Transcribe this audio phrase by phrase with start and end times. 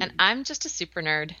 [0.00, 0.04] Mm.
[0.04, 1.34] And I'm just a super nerd.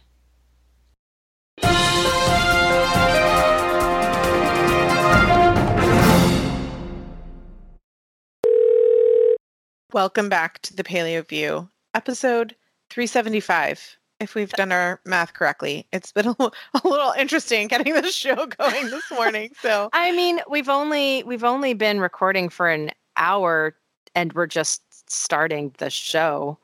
[9.92, 12.54] Welcome back to the Paleo View, episode
[12.90, 13.96] 375.
[14.20, 16.52] If we've done our math correctly, it's been a, a
[16.84, 19.50] little interesting getting this show going this morning.
[19.60, 23.74] So, I mean, we've only we've only been recording for an hour,
[24.14, 26.58] and we're just starting the show.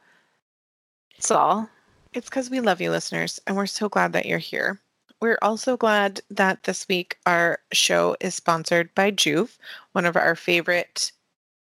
[1.16, 1.68] That's all.
[2.12, 4.80] It's because we love you, listeners, and we're so glad that you're here.
[5.20, 9.56] We're also glad that this week our show is sponsored by Joovv,
[9.92, 11.12] one of our favorite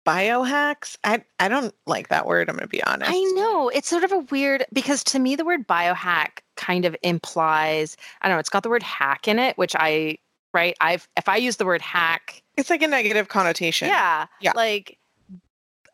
[0.06, 0.96] biohacks.
[1.04, 3.10] I I don't like that word, I'm going to be honest.
[3.12, 3.68] I know.
[3.68, 8.28] It's sort of a weird because to me the word biohack kind of implies, I
[8.28, 10.18] don't know, it's got the word hack in it, which I
[10.54, 13.88] right, I've if I use the word hack, it's like a negative connotation.
[13.88, 14.26] Yeah.
[14.40, 14.52] Yeah.
[14.54, 14.98] Like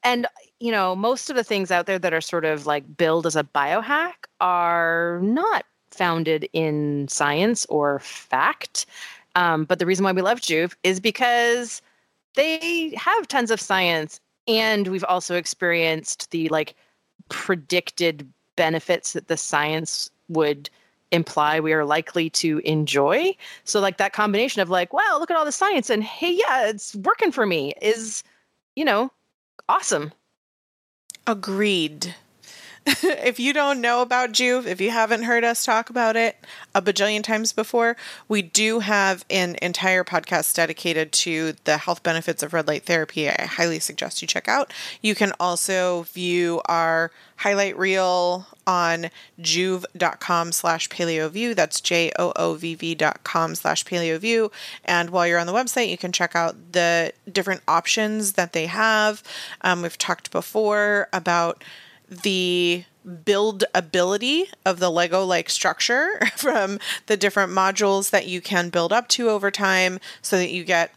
[0.05, 0.27] and
[0.61, 3.37] you know, most of the things out there that are sort of like billed as
[3.37, 8.87] a biohack are not founded in science or fact.
[9.35, 11.81] Um, but the reason why we love Joovv is because
[12.35, 16.75] they have tons of science and we've also experienced the like
[17.29, 20.71] predicted benefits that the science would
[21.11, 23.35] imply we are likely to enjoy
[23.65, 26.69] so like that combination of like wow look at all the science and hey yeah
[26.69, 28.23] it's working for me is
[28.77, 29.11] you know
[29.71, 30.13] awesome
[31.29, 32.15] Agreed.
[33.03, 36.37] if you don't know about Joovv, if you haven't heard us talk about it
[36.75, 37.97] a bajillion times before,
[38.29, 43.29] we do have an entire podcast dedicated to the health benefits of red light therapy.
[43.29, 44.73] I highly suggest you check out.
[45.03, 49.11] You can also view our highlight reel on
[49.41, 51.55] joovv.com slash paleoview.
[51.55, 54.53] That's J-O-O-V-V dot com slash paleoview.
[54.85, 58.67] And while you're on the website, you can check out the different options that they
[58.67, 59.23] have.
[59.63, 61.63] Um, we've talked before about
[62.09, 62.85] the
[63.25, 68.93] build ability of the Lego like structure from the different modules that you can build
[68.93, 70.93] up to over time so that you get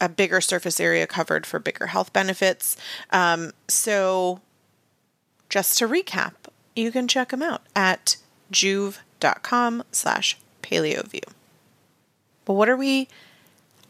[0.00, 2.76] a bigger surface area covered for bigger health benefits.
[3.10, 4.40] Um, so,
[5.48, 6.34] just to recap,
[6.76, 8.16] you can check them out at
[8.52, 11.24] joovv.com slash paleoview.
[12.44, 13.08] But what are we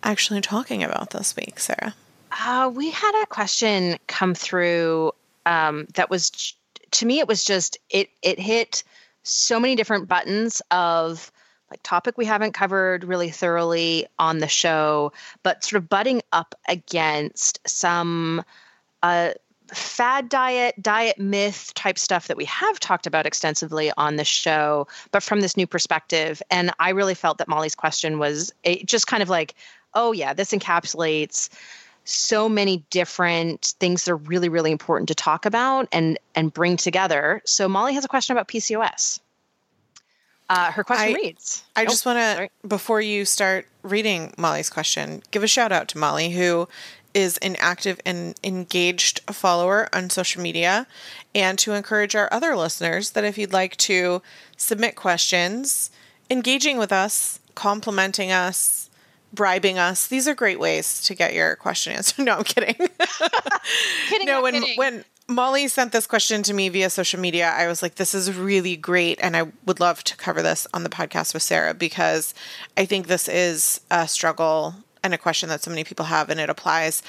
[0.03, 1.95] actually talking about this week, Sarah?
[2.33, 5.13] Uh, we had a question come through
[5.47, 6.55] um, that was
[6.93, 8.83] to me it was just it it hit
[9.23, 11.31] so many different buttons of
[11.71, 15.13] like topic we haven't covered really thoroughly on the show,
[15.43, 18.43] but sort of butting up against some
[19.03, 19.33] uh,
[19.73, 24.87] fad diet, diet myth type stuff that we have talked about extensively on the show,
[25.11, 26.43] but from this new perspective.
[26.51, 29.55] And I really felt that Molly's question was a, just kind of like,
[29.95, 31.51] oh, yeah, this encapsulates
[32.09, 36.77] so many different things that are really really important to talk about and and bring
[36.77, 37.43] together.
[37.45, 39.21] So molly has a question about pcos
[40.51, 41.63] uh, her question I- reads.
[41.77, 45.89] I Oh, just want to, before you start reading Molly's question, give a shout out
[45.89, 46.69] to Molly, who
[47.13, 50.87] is an active and engaged follower on social media,
[51.35, 54.23] and to encourage our other listeners that if you'd like to
[54.57, 55.91] submit questions,
[56.31, 58.88] engaging with us, complimenting us,
[59.33, 62.25] bribing us, these are great ways to get your question answered.
[62.25, 62.75] No, I'm kidding.
[64.09, 64.77] Kidding, no, when kidding.
[64.77, 68.33] when Molly sent this question to me via social media, I was like, this is
[68.35, 69.19] really great.
[69.23, 72.33] And I would love to cover this on the podcast with Sarah because
[72.77, 76.31] I think this is a struggle and a question that so many people have.
[76.31, 77.03] And it applies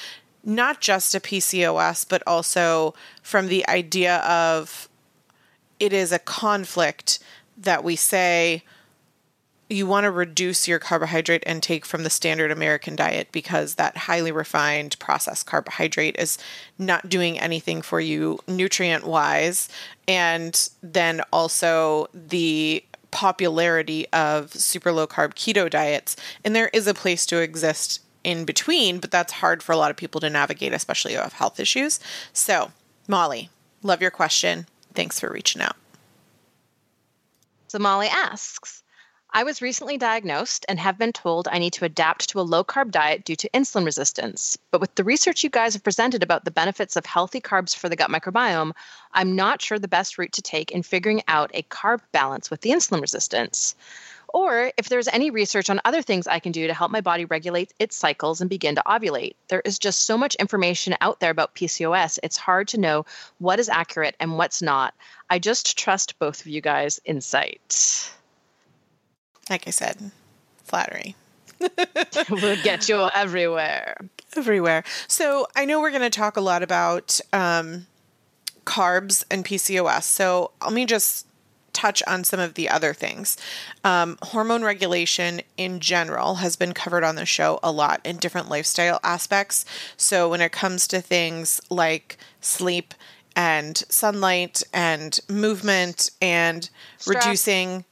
[0.44, 4.88] not just to PCOS, but also from the idea of
[5.78, 7.18] it is a conflict
[7.56, 8.62] that we say,
[9.70, 14.32] you want to reduce your carbohydrate intake from the standard American diet because that highly
[14.32, 16.38] refined processed carbohydrate is
[16.78, 19.68] not doing anything for you nutrient wise.
[20.08, 26.16] And then also the popularity of super low carb keto diets.
[26.44, 29.90] And there is a place to exist in between, but that's hard for a lot
[29.90, 32.00] of people to navigate, especially who have health issues.
[32.32, 32.72] So,
[33.08, 33.50] Molly,
[33.82, 34.66] love your question.
[34.94, 35.76] Thanks for reaching out.
[37.68, 38.82] So Molly asks,
[39.32, 42.64] I was recently diagnosed and have been told I need to adapt to a low
[42.64, 44.58] carb diet due to insulin resistance.
[44.72, 47.88] But with the research you guys have presented about the benefits of healthy carbs for
[47.88, 48.72] the gut microbiome,
[49.12, 52.60] I'm not sure the best route to take in figuring out a carb balance with
[52.62, 53.76] the insulin resistance.
[54.26, 57.24] Or if there's any research on other things I can do to help my body
[57.24, 59.36] regulate its cycles and begin to ovulate.
[59.46, 63.06] There is just so much information out there about PCOS, it's hard to know
[63.38, 64.92] what is accurate and what's not.
[65.28, 68.10] I just trust both of you guys' insight.
[69.50, 70.12] Like I said,
[70.64, 71.16] flattery.
[72.30, 73.96] we'll get you everywhere.
[74.36, 74.84] Everywhere.
[75.08, 77.86] So I know we're going to talk a lot about um,
[78.64, 80.04] carbs and PCOS.
[80.04, 81.26] So let me just
[81.72, 83.36] touch on some of the other things.
[83.84, 88.48] Um, hormone regulation in general has been covered on the show a lot in different
[88.48, 89.64] lifestyle aspects.
[89.96, 92.94] So when it comes to things like sleep
[93.36, 96.68] and sunlight and movement and
[96.98, 97.24] Stress.
[97.24, 97.84] reducing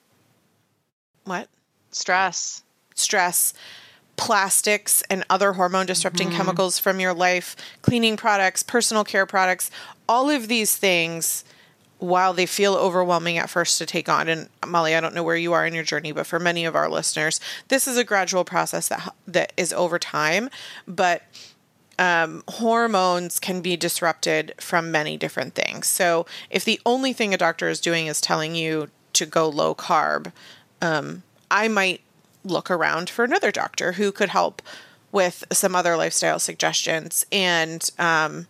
[1.28, 1.48] what?
[1.90, 2.62] Stress.
[2.94, 3.54] Stress,
[4.16, 6.36] plastics, and other hormone disrupting mm-hmm.
[6.36, 9.70] chemicals from your life, cleaning products, personal care products,
[10.08, 11.44] all of these things
[11.98, 15.36] while they feel overwhelming at first to take on and Molly I don't know where
[15.36, 18.44] you are in your journey but for many of our listeners this is a gradual
[18.44, 20.48] process that that is over time
[20.86, 21.22] but
[21.98, 27.38] um, hormones can be disrupted from many different things so if the only thing a
[27.38, 30.32] doctor is doing is telling you to go low carb
[30.80, 32.00] um, I might
[32.44, 34.62] look around for another doctor who could help
[35.10, 38.46] with some other lifestyle suggestions and um,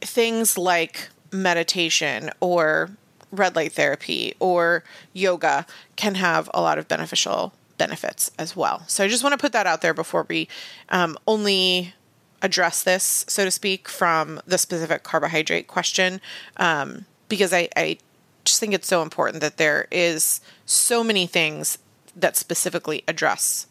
[0.00, 2.90] things like meditation or
[3.30, 5.66] red light therapy or yoga
[5.96, 8.84] can have a lot of beneficial benefits as well.
[8.86, 10.48] So I just want to put that out there before we
[10.88, 11.94] um, only
[12.40, 16.20] address this, so to speak, from the specific carbohydrate question,
[16.58, 17.98] um, because I, I
[18.44, 21.78] just think it's so important that there is so many things
[22.16, 23.66] that specifically address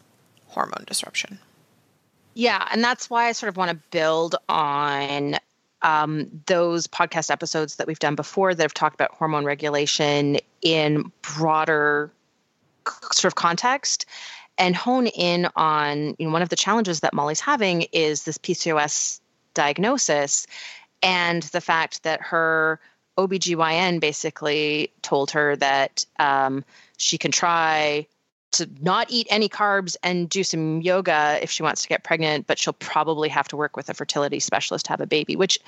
[0.48, 1.38] hormone disruption.
[2.34, 5.36] Yeah, and that's why I sort of want to build on
[5.82, 11.12] um, those podcast episodes that we've done before that have talked about hormone regulation in
[11.22, 12.10] broader
[13.12, 14.06] sort of context
[14.58, 18.38] and hone in on you know, one of the challenges that Molly's having is this
[18.38, 19.20] PCOS
[19.52, 20.46] diagnosis
[21.02, 22.80] and the fact that her
[23.16, 26.64] OBGYN basically told her that um,
[26.96, 28.06] she can try
[28.52, 32.46] to not eat any carbs and do some yoga if she wants to get pregnant,
[32.46, 35.36] but she'll probably have to work with a fertility specialist to have a baby.
[35.36, 35.58] Which,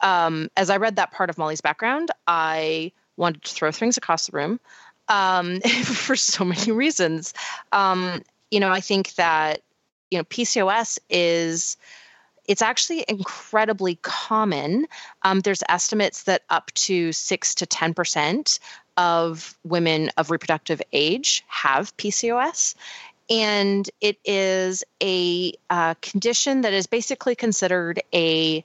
[0.00, 4.26] um, as I read that part of Molly's background, I wanted to throw things across
[4.26, 4.60] the room
[5.08, 7.34] um, for so many reasons.
[7.72, 9.60] Um, you know, I think that
[10.10, 11.76] you know PCOS is
[12.50, 14.88] it's actually incredibly common.
[15.22, 18.58] Um, there's estimates that up to six to ten percent
[18.96, 22.74] of women of reproductive age have PCOS.
[23.30, 28.64] And it is a uh, condition that is basically considered a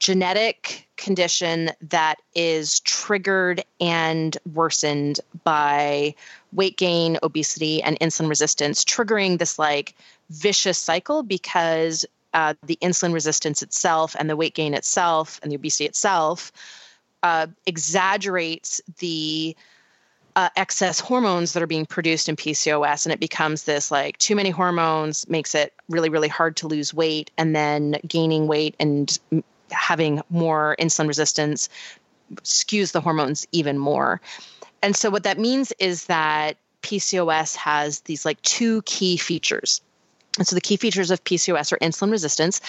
[0.00, 6.16] genetic condition that is triggered and worsened by
[6.52, 9.94] weight gain, obesity, and insulin resistance, triggering this like
[10.30, 12.04] vicious cycle because
[12.34, 16.52] uh, the insulin resistance itself and the weight gain itself and the obesity itself
[17.22, 19.56] uh, exaggerates the
[20.36, 24.36] uh, excess hormones that are being produced in PCOS, and it becomes this like too
[24.36, 29.18] many hormones makes it really, really hard to lose weight, and then gaining weight and
[29.70, 31.68] having more insulin resistance
[32.42, 34.20] skews the hormones even more.
[34.82, 39.82] And so, what that means is that PCOS has these like two key features.
[40.38, 42.60] And so the key features of PCOS are insulin resistance.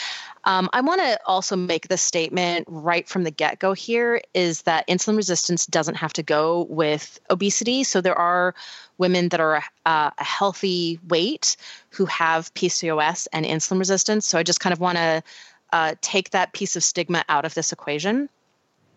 [0.45, 4.63] Um, I want to also make the statement right from the get go here is
[4.63, 7.83] that insulin resistance doesn't have to go with obesity.
[7.83, 8.55] So there are
[8.97, 11.55] women that are uh, a healthy weight
[11.89, 14.25] who have PCOS and insulin resistance.
[14.25, 15.23] So I just kind of want to
[15.71, 18.27] uh, take that piece of stigma out of this equation.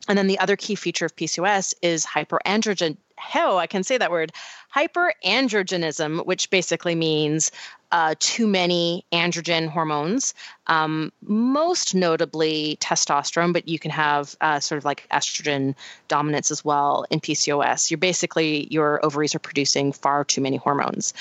[0.09, 2.97] And then the other key feature of PCOS is hyperandrogen.
[3.17, 4.33] Hell, I can say that word.
[4.75, 7.51] Hyperandrogenism, which basically means
[7.95, 10.35] uh, too many androgen hormones,
[10.67, 15.77] um, most notably testosterone, but you can have uh, sort of like estrogen
[16.09, 17.93] dominance as well in PCOS.
[17.93, 21.15] You're basically, your ovaries are producing far too many hormones.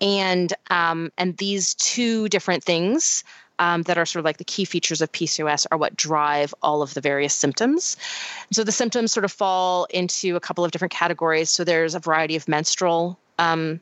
[0.00, 3.22] And um, and these two different things
[3.60, 6.82] um, that are sort of like the key features of PCOS are what drive all
[6.82, 7.96] of the various symptoms.
[8.50, 11.50] So the symptoms sort of fall into a couple of different categories.
[11.50, 13.80] So there's a variety of menstrual um,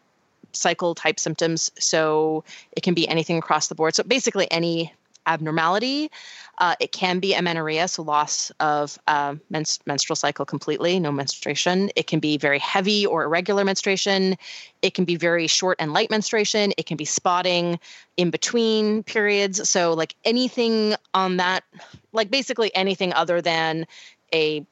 [0.56, 1.70] cycle type symptoms.
[1.78, 3.94] So it can be anything across the board.
[3.94, 4.92] So basically, any
[5.26, 6.10] abnormality.
[6.58, 11.90] Uh, it can be amenorrhea, so loss of uh, menstrual cycle completely, no menstruation.
[11.96, 14.36] It can be very heavy or irregular menstruation.
[14.80, 16.72] It can be very short and light menstruation.
[16.78, 17.78] It can be spotting
[18.16, 19.68] in between periods.
[19.68, 21.64] So, like anything on that,
[22.12, 23.86] like basically anything other than
[24.32, 24.64] a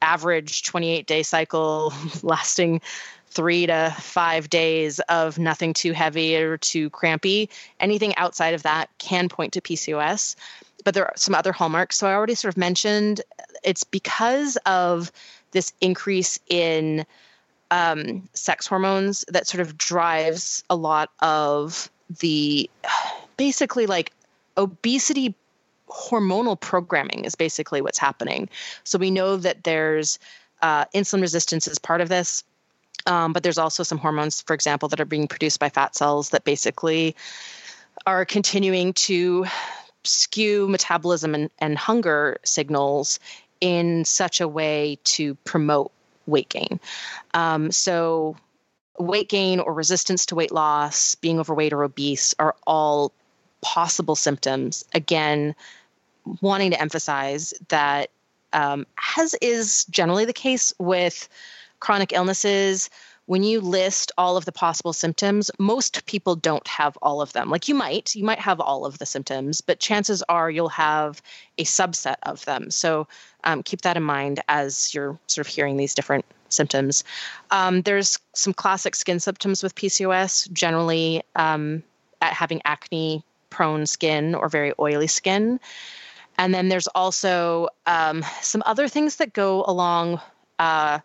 [0.00, 2.80] average 28 day cycle lasting
[3.34, 7.50] three to five days of nothing too heavy or too crampy.
[7.80, 10.36] Anything outside of that can point to PCOS.
[10.84, 11.96] But there are some other hallmarks.
[11.96, 13.22] So I already sort of mentioned
[13.62, 15.10] it's because of
[15.52, 17.06] this increase in
[17.70, 22.70] um, sex hormones that sort of drives a lot of the
[23.36, 24.12] basically like
[24.56, 25.34] obesity
[25.88, 28.48] hormonal programming is basically what's happening.
[28.84, 30.18] So we know that there's
[30.62, 32.44] uh, insulin resistance is part of this.
[33.06, 36.30] Um, but there's also some hormones, for example, that are being produced by fat cells
[36.30, 37.14] that basically
[38.06, 39.46] are continuing to
[40.04, 43.18] skew metabolism and, and hunger signals
[43.60, 45.92] in such a way to promote
[46.26, 46.80] weight gain.
[47.32, 48.36] Um, so,
[48.98, 53.12] weight gain or resistance to weight loss, being overweight or obese are all
[53.60, 54.84] possible symptoms.
[54.94, 55.54] Again,
[56.40, 58.10] wanting to emphasize that,
[58.52, 58.86] um,
[59.16, 61.28] as is generally the case with
[61.80, 62.90] chronic illnesses,
[63.26, 67.48] when you list all of the possible symptoms, most people don't have all of them.
[67.48, 71.22] Like you might, you might have all of the symptoms, but chances are you'll have
[71.56, 72.70] a subset of them.
[72.70, 73.08] So
[73.44, 77.02] um, keep that in mind as you're sort of hearing these different symptoms.
[77.50, 81.82] Um, there's some classic skin symptoms with PCOS, generally um,
[82.20, 85.60] having acne prone skin or very oily skin.
[86.36, 90.20] And then there's also um, some other things that go along.
[90.58, 90.98] Uh,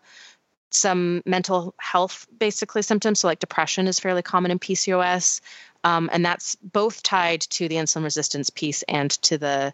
[0.70, 3.20] some mental health basically symptoms.
[3.20, 5.40] So, like depression is fairly common in PCOS.
[5.84, 9.72] Um, and that's both tied to the insulin resistance piece and to the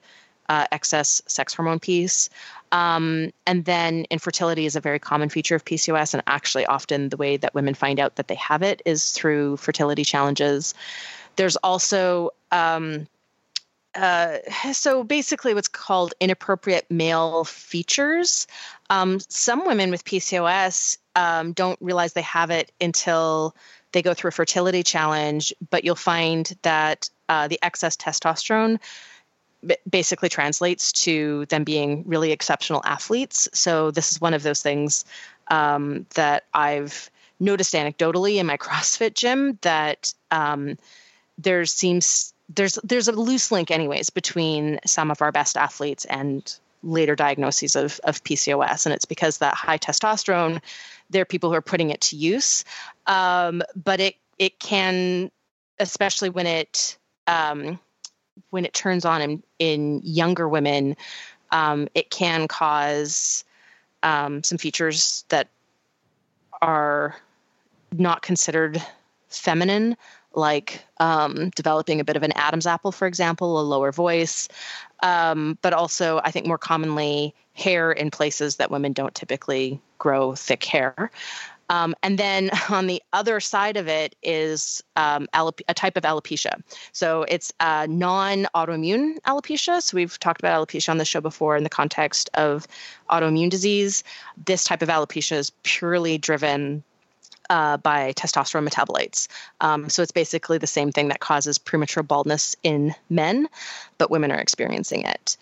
[0.48, 2.30] uh, excess sex hormone piece.
[2.72, 6.14] Um, and then infertility is a very common feature of PCOS.
[6.14, 9.56] And actually, often the way that women find out that they have it is through
[9.56, 10.74] fertility challenges.
[11.36, 13.06] There's also um,
[13.96, 14.38] uh,
[14.72, 18.46] so basically what's called inappropriate male features.
[18.90, 23.54] Um, some women with PCOS um, don't realize they have it until
[23.92, 28.78] they go through a fertility challenge, but you'll find that uh, the excess testosterone
[29.88, 33.48] basically translates to them being really exceptional athletes.
[33.52, 35.04] So this is one of those things
[35.48, 37.10] um, that I've
[37.40, 40.76] noticed anecdotally in my CrossFit gym that um,
[41.38, 46.58] there seems there's there's a loose link anyways between some of our best athletes and
[46.82, 48.86] later diagnoses of, of PCOS.
[48.86, 50.60] And it's because that high testosterone,
[51.10, 52.64] there are people who are putting it to use.
[53.06, 55.30] Um, but it it can,
[55.78, 57.78] especially when it um,
[58.50, 60.96] when it turns on in, in younger women,
[61.50, 63.44] um, it can cause
[64.02, 65.48] um, some features that
[66.62, 67.16] are
[67.92, 68.82] not considered
[69.28, 69.96] feminine
[70.36, 74.48] like um, developing a bit of an Adam's apple, for example, a lower voice,
[75.02, 80.34] um, but also I think more commonly hair in places that women don't typically grow
[80.34, 81.10] thick hair.
[81.68, 86.62] Um, and then on the other side of it is um, a type of alopecia.
[86.92, 89.82] So it's a non autoimmune alopecia.
[89.82, 92.66] So we've talked about alopecia on the show before in the context of
[93.10, 94.04] autoimmune disease.
[94.44, 96.84] This type of alopecia is purely driven
[97.50, 99.28] uh, by testosterone metabolites.
[99.60, 103.48] Um, so it's basically the same thing that causes premature baldness in men,
[103.98, 105.36] but women are experiencing it.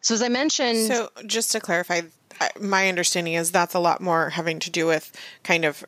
[0.00, 2.02] So as I mentioned, so just to clarify,
[2.60, 5.84] my understanding is that's a lot more having to do with kind of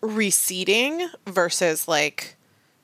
[0.00, 2.36] receding versus like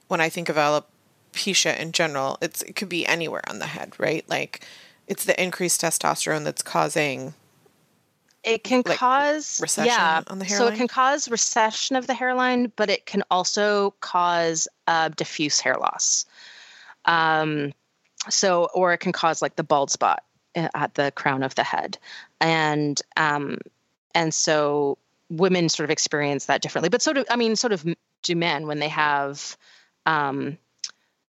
[0.08, 3.94] when I think of alopecia in general, it's it could be anywhere on the head,
[3.98, 4.28] right?
[4.28, 4.66] Like
[5.06, 7.34] it's the increased testosterone that's causing
[8.44, 10.68] it can like cause recession yeah, on the hairline.
[10.68, 15.60] So it can cause recession of the hairline, but it can also cause uh, diffuse
[15.60, 16.26] hair loss.
[17.04, 17.72] Um,
[18.28, 20.24] so or it can cause like the bald spot
[20.56, 21.98] uh, at the crown of the head,
[22.40, 23.58] and um,
[24.14, 24.98] and so
[25.30, 26.88] women sort of experience that differently.
[26.88, 27.84] But so do I mean, sort of
[28.22, 29.56] do men when they have
[30.06, 30.58] um,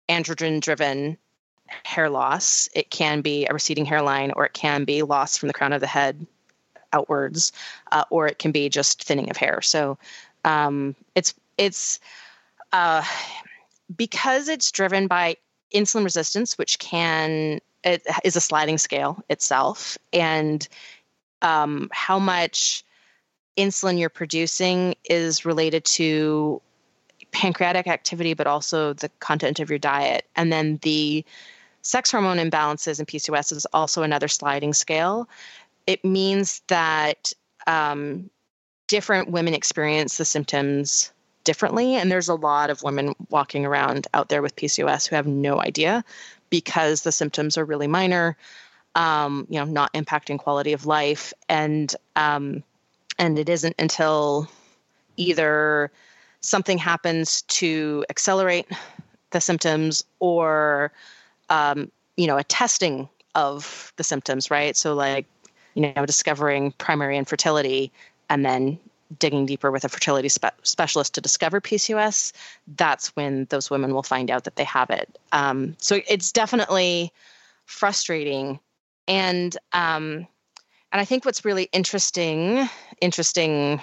[0.08, 1.18] androgen-driven
[1.84, 2.70] hair loss.
[2.74, 5.82] It can be a receding hairline, or it can be loss from the crown of
[5.82, 6.26] the head
[6.94, 7.52] outwards,
[7.92, 9.62] uh, or it can be just thinning of hair.
[9.62, 9.98] So
[10.46, 12.00] um, it's it's
[12.72, 13.04] uh,
[13.96, 15.36] because it's driven by
[15.74, 20.68] insulin resistance, which can it is a sliding scale itself, and
[21.42, 22.84] um, how much
[23.58, 26.62] insulin you're producing is related to
[27.32, 31.26] pancreatic activity, but also the content of your diet, and then the
[31.82, 35.28] sex hormone imbalances in PCOS is also another sliding scale.
[35.92, 37.34] It means that
[37.68, 38.30] um,
[38.88, 41.12] different women experience the symptoms
[41.44, 41.96] differently.
[41.96, 45.60] And there's a lot of women walking around out there with PCOS who have no
[45.60, 46.06] idea
[46.50, 48.38] because the symptoms are really minor,
[48.96, 51.34] um, you know, not impacting quality of life.
[51.50, 52.64] And um,
[53.20, 54.48] and it isn't until
[55.18, 55.92] either
[56.40, 58.66] something happens to accelerate
[59.32, 60.94] the symptoms or
[61.50, 65.26] um, you know a testing of the symptoms right so like
[65.74, 67.92] you know discovering primary infertility
[68.30, 68.80] and then
[69.20, 72.32] digging deeper with a fertility spe- specialist to discover PCOS,
[72.78, 75.18] that's when those women will find out that they have it.
[75.32, 77.12] Um, so it's definitely
[77.66, 78.60] frustrating,
[79.08, 80.28] and um,
[80.92, 83.82] and I think what's really interesting, interesting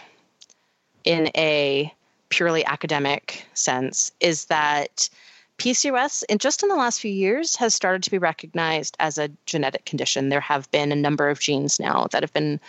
[1.04, 1.92] in a
[2.28, 5.08] purely academic sense, is that
[5.58, 9.30] PCOS, in just in the last few years, has started to be recognized as a
[9.44, 10.28] genetic condition.
[10.28, 12.60] There have been a number of genes now that have been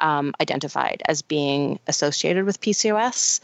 [0.00, 3.40] um, identified as being associated with PCOS.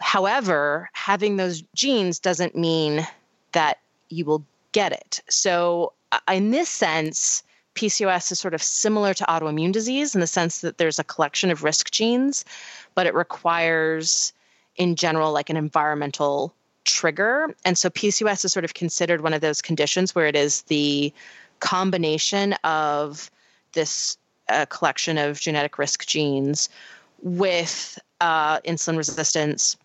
[0.00, 3.06] However, having those genes doesn't mean
[3.52, 5.20] that you will get it.
[5.28, 7.44] So, uh, in this sense,
[7.76, 11.50] PCOS is sort of similar to autoimmune disease in the sense that there's a collection
[11.50, 12.44] of risk genes,
[12.96, 14.32] but it requires,
[14.74, 16.52] in general, like an environmental
[16.84, 17.54] trigger.
[17.64, 21.12] And so PCOS is sort of considered one of those conditions where it is the
[21.60, 23.30] combination of
[23.72, 24.16] this
[24.48, 26.68] a collection of genetic risk genes
[27.22, 29.76] with uh, insulin resistance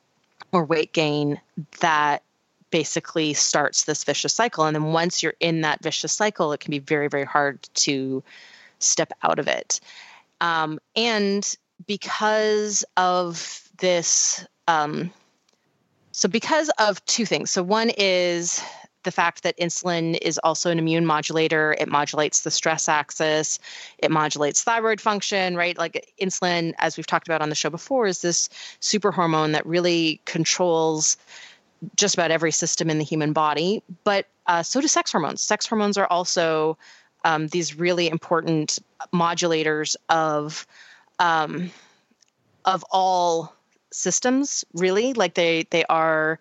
[0.52, 1.40] or weight gain
[1.82, 2.24] that
[2.72, 4.66] basically starts this vicious cycle.
[4.66, 8.24] And then once you're in that vicious cycle, it can be very, very hard to
[8.80, 9.80] step out of it.
[10.42, 11.56] Um, and
[11.88, 15.12] because of this, um,
[16.16, 17.52] so because of two things.
[17.52, 18.64] So one is
[19.04, 21.76] the fact that insulin is also an immune modulator.
[21.78, 23.60] It modulates the stress axis,
[23.98, 25.78] it modulates thyroid function, right?
[25.78, 28.48] Like insulin, as we've talked about on the show before, is this
[28.80, 31.18] super hormone that really controls
[31.98, 33.84] just about every system in the human body.
[34.06, 35.42] But uh, so do sex hormones.
[35.42, 36.78] Sex hormones are also
[37.26, 38.80] um, these really important
[39.14, 40.66] modulators of
[41.20, 41.72] um,
[42.64, 43.54] of all
[43.96, 44.66] systems.
[44.74, 46.40] Really, like they they are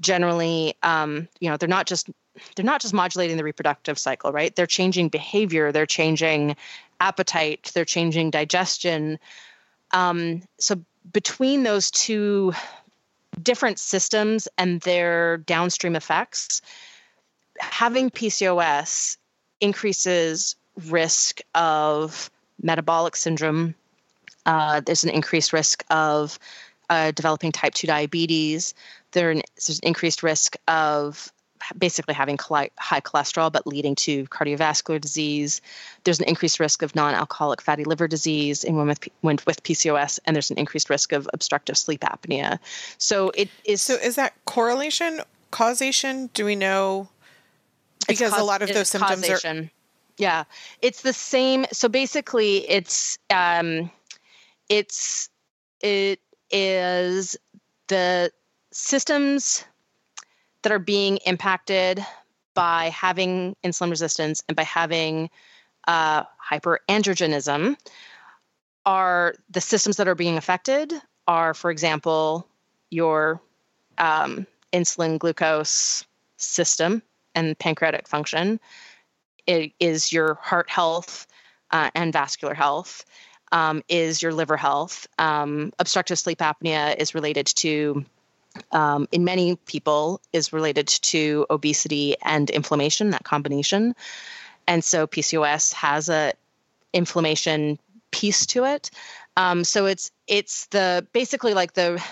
[0.00, 2.10] generally um, you know they're not just
[2.56, 4.54] they're not just modulating the reproductive cycle right?
[4.56, 5.72] They're changing behavior.
[5.72, 6.56] They're changing
[7.00, 7.70] appetite.
[7.74, 9.18] They're changing digestion.
[9.92, 12.54] Um, so between those two
[13.42, 16.62] different systems and their downstream effects
[17.58, 19.16] having pcos
[19.60, 20.56] increases
[20.88, 23.74] risk of metabolic syndrome.
[24.44, 26.38] Uh, there's an increased risk of
[26.90, 28.74] uh, developing type 2 diabetes
[29.12, 31.32] there's an increased risk of
[31.78, 35.60] basically having high cholesterol but leading to cardiovascular disease.
[36.02, 40.34] There's an increased risk of non-alcoholic fatty liver disease in women with, with PCOS, and
[40.34, 42.58] there's an increased risk of obstructive sleep apnea.
[42.98, 43.80] So it is.
[43.80, 46.30] So is that correlation, causation?
[46.34, 47.08] Do we know?
[48.08, 49.66] Because a lot of those symptoms causation.
[49.66, 49.70] are.
[50.18, 50.44] Yeah,
[50.82, 51.66] it's the same.
[51.70, 53.90] So basically, it's um,
[54.68, 55.30] it's
[55.80, 56.20] it
[56.52, 57.36] is
[57.88, 58.30] the
[58.70, 59.64] systems
[60.62, 62.04] that are being impacted
[62.54, 65.30] by having insulin resistance and by having
[65.88, 67.76] uh, hyperandrogenism
[68.84, 70.92] are the systems that are being affected
[71.26, 72.46] are, for example,
[72.90, 73.40] your
[73.98, 76.04] um, insulin glucose
[76.36, 77.02] system
[77.34, 78.60] and pancreatic function.
[79.46, 81.26] It is your heart health
[81.70, 83.04] uh, and vascular health.
[83.52, 85.06] Um, is your liver health.
[85.18, 88.04] Um, obstructive sleep apnea is related to
[88.70, 93.94] um, in many people is related to obesity and inflammation that combination.
[94.66, 96.32] And so pcos has a
[96.92, 97.78] inflammation
[98.10, 98.90] piece to it.
[99.36, 102.02] Um, so it's it's the basically like the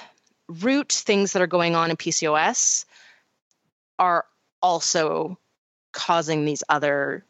[0.48, 2.84] root things that are going on in pcos
[3.98, 4.24] are
[4.62, 5.38] also
[5.92, 7.24] causing these other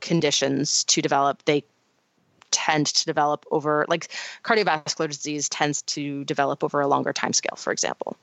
[0.00, 1.44] conditions to develop.
[1.44, 1.64] They
[2.68, 4.08] tend to develop over like
[4.44, 8.16] cardiovascular disease tends to develop over a longer time scale for example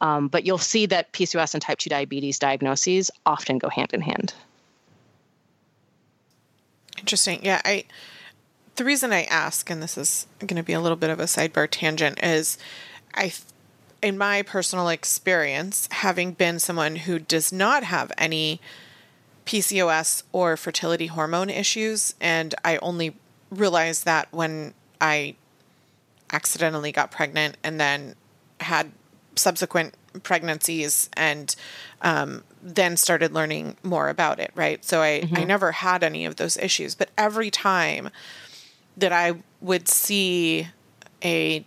[0.00, 4.00] um, but you'll see that PCOS and type 2 diabetes diagnoses often go hand in
[4.00, 4.32] hand.
[6.98, 7.40] Interesting.
[7.42, 7.84] Yeah, I
[8.76, 11.24] the reason I ask, and this is going to be a little bit of a
[11.24, 12.56] sidebar tangent, is
[13.14, 13.32] I,
[14.00, 18.58] in my personal experience, having been someone who does not have any
[19.44, 23.16] PCOS or fertility hormone issues, and I only
[23.50, 25.36] realized that when I
[26.32, 28.14] accidentally got pregnant and then
[28.60, 28.92] had
[29.34, 31.54] subsequent pregnancies and
[32.02, 34.84] um, then started learning more about it, right?
[34.84, 35.36] So I, mm-hmm.
[35.36, 36.94] I never had any of those issues.
[36.94, 38.10] But every time
[38.96, 40.68] that I would see
[41.22, 41.64] a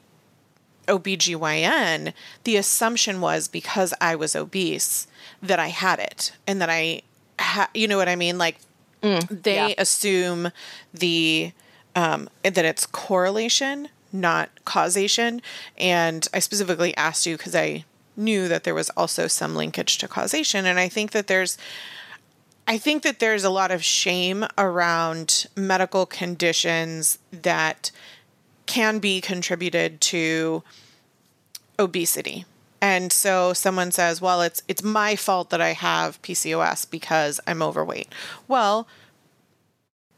[0.88, 5.08] OBGYN, the assumption was because I was obese
[5.41, 7.02] that I had it and that I
[7.39, 8.38] ha- you know what I mean?
[8.38, 8.58] Like
[9.02, 9.76] mm, they yeah.
[9.78, 10.52] assume
[10.93, 11.54] the
[11.95, 15.41] um, that it's correlation, not causation.
[15.77, 20.08] And I specifically asked you because I knew that there was also some linkage to
[20.08, 20.65] causation.
[20.65, 21.58] And I think that there's
[22.65, 27.91] I think that there's a lot of shame around medical conditions that
[28.65, 30.63] can be contributed to
[31.77, 32.45] obesity.
[32.82, 37.62] And so someone says, "Well, it's it's my fault that I have PCOS because I'm
[37.62, 38.10] overweight."
[38.47, 38.88] Well,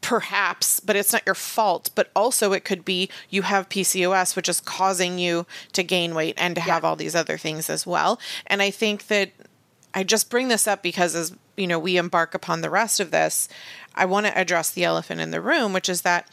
[0.06, 1.90] perhaps, but it's not your fault.
[1.96, 6.36] But also, it could be you have PCOS, which is causing you to gain weight
[6.38, 8.20] and to have all these other things as well.
[8.46, 9.32] And I think that
[9.94, 13.10] I just bring this up because as you know, we embark upon the rest of
[13.10, 13.48] this,
[13.96, 16.30] I want to address the elephant in the room, which is that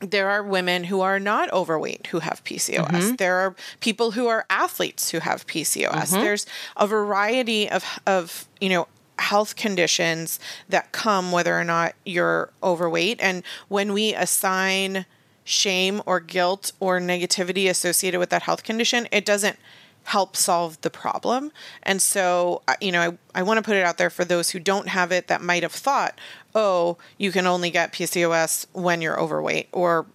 [0.00, 2.88] there are women who are not overweight who have PCOS.
[2.88, 3.14] Mm-hmm.
[3.16, 5.92] There are people who are athletes who have PCOS.
[5.92, 6.22] Mm-hmm.
[6.22, 8.88] There's a variety of of, you know,
[9.20, 13.20] health conditions that come whether or not you're overweight.
[13.20, 15.06] And when we assign
[15.44, 19.58] shame or guilt or negativity associated with that health condition, it doesn't
[20.04, 21.52] help solve the problem.
[21.82, 23.00] And so, you know,
[23.34, 25.42] I, I want to put it out there for those who don't have it that
[25.42, 26.18] might have thought,
[26.54, 30.06] oh, you can only get PCOS when you're overweight, or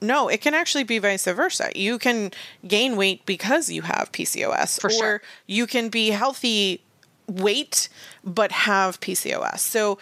[0.00, 1.70] no, it can actually be vice versa.
[1.74, 2.32] You can
[2.66, 5.22] gain weight because you have PCOS, for or sure.
[5.46, 6.82] you can be healthy
[7.26, 7.88] weight
[8.24, 9.60] but have PCOS.
[9.60, 9.98] So,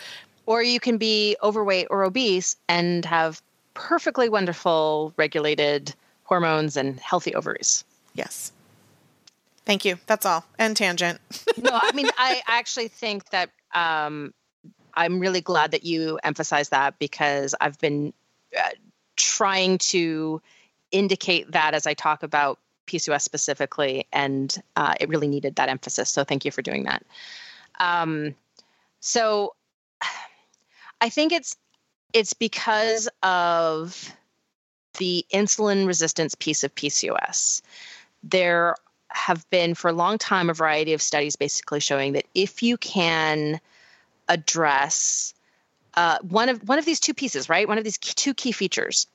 [0.46, 3.42] or you can be overweight or obese and have
[3.74, 7.84] perfectly wonderful regulated hormones and healthy ovaries.
[8.14, 8.52] Yes.
[9.64, 9.98] Thank you.
[10.06, 10.44] That's all.
[10.58, 11.20] And tangent.
[11.58, 14.34] no, I mean, I actually think that um,
[14.94, 18.12] I'm really glad that you emphasize that because I've been
[18.58, 18.70] uh,
[19.16, 20.42] trying to
[20.90, 22.58] indicate that as I talk about
[22.90, 26.10] PCOS specifically, and uh, it really needed that emphasis.
[26.10, 27.04] So thank you for doing that.
[27.78, 28.34] Um,
[29.00, 29.54] so
[31.00, 31.56] I think it's
[32.12, 34.12] it's because of
[34.98, 37.62] the insulin resistance piece of PCOS.
[38.24, 38.74] There
[39.08, 42.76] have been for a long time a variety of studies basically showing that if you
[42.76, 43.60] can
[44.28, 45.34] address
[45.94, 47.66] uh, one of one of these two pieces, right?
[47.66, 49.06] One of these two key features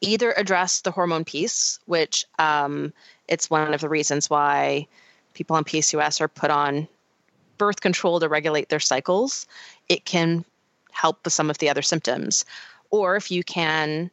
[0.00, 2.92] either address the hormone piece, which um,
[3.28, 4.86] it's one of the reasons why
[5.34, 6.88] people on PCOS are put on
[7.58, 9.46] birth control to regulate their cycles.
[9.88, 10.44] It can
[10.92, 12.44] help with some of the other symptoms.
[12.90, 14.10] Or if you can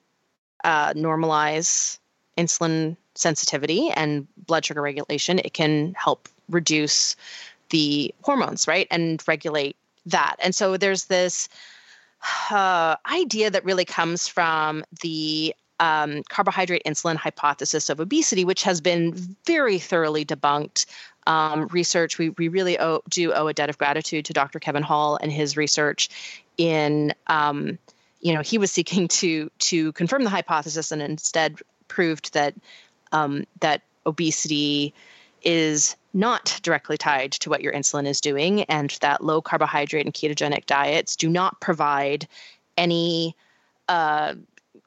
[0.63, 1.99] uh, normalize
[2.37, 7.15] insulin sensitivity and blood sugar regulation, it can help reduce
[7.69, 8.87] the hormones, right?
[8.91, 10.35] And regulate that.
[10.39, 11.49] And so there's this
[12.49, 18.79] uh, idea that really comes from the um, carbohydrate insulin hypothesis of obesity, which has
[18.79, 19.13] been
[19.45, 20.85] very thoroughly debunked.
[21.27, 24.59] Um, research, we, we really owe, do owe a debt of gratitude to Dr.
[24.59, 26.09] Kevin Hall and his research
[26.57, 27.79] in, um,
[28.21, 32.53] you know, he was seeking to to confirm the hypothesis and instead proved that
[33.11, 34.93] um, that obesity
[35.43, 40.13] is not directly tied to what your insulin is doing, and that low carbohydrate and
[40.13, 42.27] ketogenic diets do not provide
[42.77, 43.35] any
[43.87, 44.35] uh,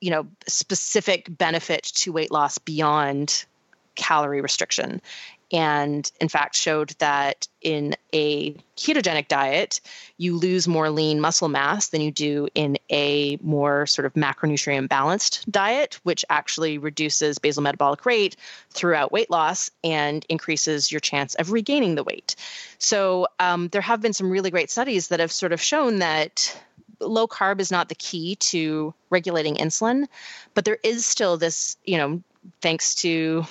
[0.05, 3.47] you know specific benefit to weight loss beyond
[3.95, 5.01] calorie restriction.
[5.51, 9.81] And in fact showed that in a ketogenic diet
[10.19, 14.89] you lose more lean muscle mass than you do in a more sort of macronutrient
[14.89, 18.37] balanced diet which actually reduces basal metabolic rate
[18.71, 22.37] throughout weight loss and increases your chance of regaining the weight.
[22.79, 26.55] So um, there have been some really great studies that have sort of shown that
[27.01, 30.07] low carb is not the key to regulating insulin,
[30.55, 32.23] but there is still this, you know,
[32.61, 33.45] thanks to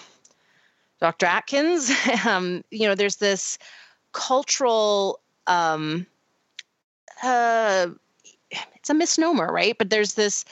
[1.00, 1.26] Dr.
[1.26, 1.92] Atkins,
[2.26, 3.58] um, you know, there's this
[4.14, 6.06] cultural, um,
[7.22, 7.88] uh,
[8.76, 9.78] it's a misnomer, right?
[9.78, 10.46] But there's this,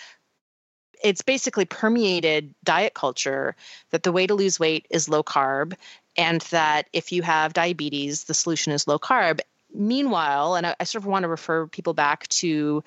[1.04, 3.56] it's basically permeated diet culture
[3.92, 5.74] that the way to lose weight is low carb
[6.18, 9.40] and that if you have diabetes, the solution is low carb
[9.74, 12.84] meanwhile, and I, I, sort of want to refer people back to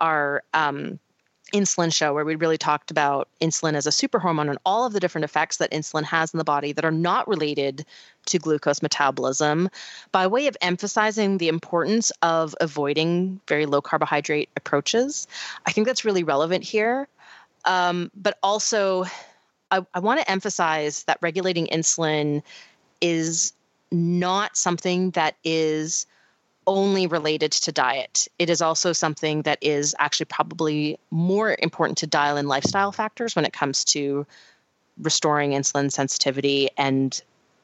[0.00, 0.98] our um,
[1.52, 5.00] insulin show where we really talked about insulin as a superhormone and all of the
[5.00, 7.86] different effects that insulin has in the body that are not related
[8.26, 9.70] to glucose metabolism
[10.12, 15.26] by way of emphasizing the importance of avoiding very low carbohydrate approaches.
[15.66, 17.08] I think that's really relevant here.
[17.64, 19.04] Um, but also,
[19.70, 22.42] I, I want to emphasize that regulating insulin
[23.00, 23.52] is
[23.90, 26.06] not something that is
[26.68, 28.28] only related to diet.
[28.38, 33.34] It is also something that is actually probably more important to dial in lifestyle factors
[33.34, 34.26] when it comes to
[35.00, 37.20] restoring insulin sensitivity and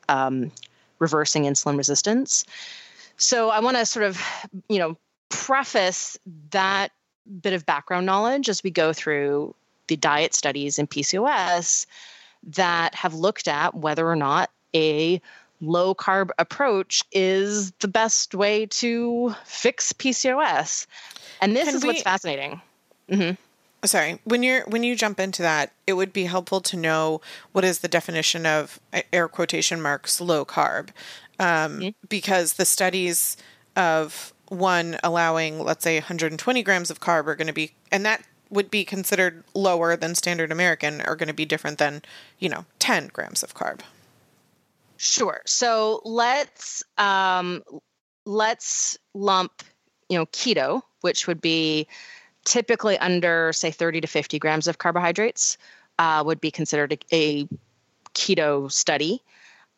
[0.09, 0.51] um,
[0.99, 2.47] reversing insulin resistance.
[3.19, 4.21] So I want to sort of,
[4.69, 4.97] you know,
[5.29, 6.19] preface
[6.51, 6.91] that
[7.43, 9.55] bit of background knowledge as we go through
[9.87, 11.87] the diet studies in PCOS
[12.43, 15.21] that have looked at whether or not a
[15.65, 20.87] low carb approach is the best way to fix PCOS.
[21.41, 22.61] And this Can is we, what's fascinating.
[23.11, 23.87] Mm-hmm.
[23.87, 27.21] Sorry, when you're when you jump into that, it would be helpful to know
[27.53, 28.81] what is the definition of
[29.13, 30.89] air quotation marks low carb,
[31.39, 31.89] um, mm-hmm.
[32.09, 33.37] because the studies
[33.77, 38.23] of one allowing, let's say, 120 grams of carb are going to be, and that
[38.51, 42.03] would be considered lower than standard American, are going to be different than,
[42.39, 43.81] you know, 10 grams of carb.
[44.97, 45.43] Sure.
[45.47, 47.63] So let's um,
[48.25, 49.63] let's lump,
[50.09, 51.87] you know, keto, which would be
[52.45, 55.59] typically under say 30 to 50 grams of carbohydrates,
[55.99, 57.49] uh, would be considered a, a
[58.15, 59.23] keto study.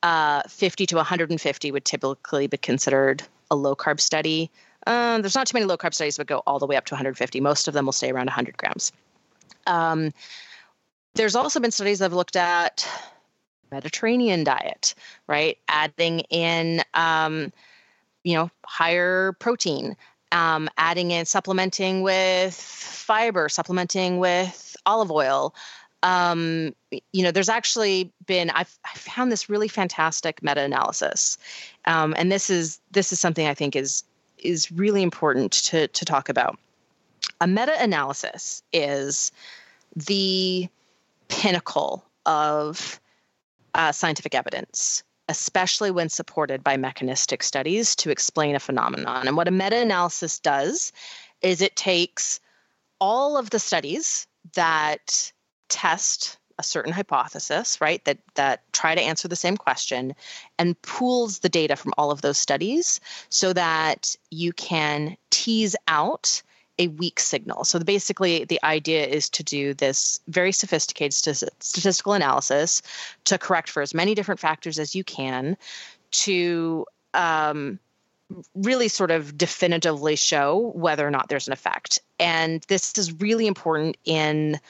[0.03, 4.51] Uh, 50 to 150 would typically be considered a low carb study.
[4.87, 6.95] Um, there's not too many low carb studies that go all the way up to
[6.95, 7.41] 150.
[7.41, 8.93] Most of them will stay around 100 grams.
[9.67, 10.13] Um,
[11.15, 12.87] there's also been studies that have looked at
[13.71, 14.95] Mediterranean diet,
[15.27, 15.59] right?
[15.69, 17.53] Adding in, um,
[18.25, 19.97] you know, higher protein,
[20.33, 25.55] um, adding in supplementing with fiber, supplementing with olive oil.
[26.03, 26.75] Um,
[27.13, 31.39] you know, there's actually been I've, I found this really fantastic meta-analysis,
[31.87, 34.05] um, and this is this is something I think is
[34.39, 36.59] is really important to to talk about.
[37.41, 39.33] A meta-analysis is
[39.95, 40.69] the
[41.29, 43.01] pinnacle of
[43.77, 49.29] uh, scientific evidence, especially when supported by mechanistic studies to explain a phenomenon.
[49.29, 50.93] And what a meta analysis does
[51.43, 52.41] is it takes
[53.01, 55.33] all of the studies that
[55.69, 60.15] test a certain hypothesis, right, that, that try to answer the same question,
[60.59, 66.43] and pools the data from all of those studies so that you can tease out
[66.79, 67.65] a weak signal.
[67.65, 72.83] So basically, the idea is to do this very sophisticated statistical analysis
[73.25, 75.57] to correct for as many different factors as you can
[76.11, 77.79] to um,
[78.55, 81.99] really sort of definitively show whether or not there's an effect.
[82.19, 84.61] And this is really important in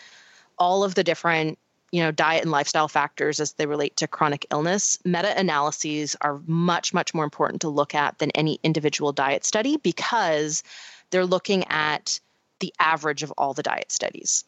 [0.58, 1.58] all of the different
[1.92, 6.92] you know diet and lifestyle factors as they relate to chronic illness meta-analyses are much
[6.92, 10.64] much more important to look at than any individual diet study because
[11.10, 12.20] they're looking at
[12.60, 14.44] the average of all the diet studies.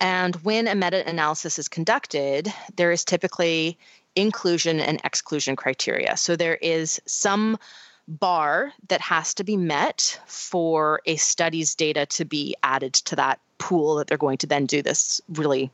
[0.00, 3.78] And when a meta analysis is conducted, there is typically
[4.14, 6.16] inclusion and exclusion criteria.
[6.16, 7.58] So there is some
[8.06, 13.40] bar that has to be met for a study's data to be added to that
[13.58, 15.70] pool that they're going to then do this really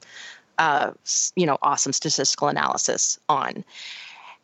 [0.58, 0.92] uh,
[1.34, 3.64] you know awesome statistical analysis on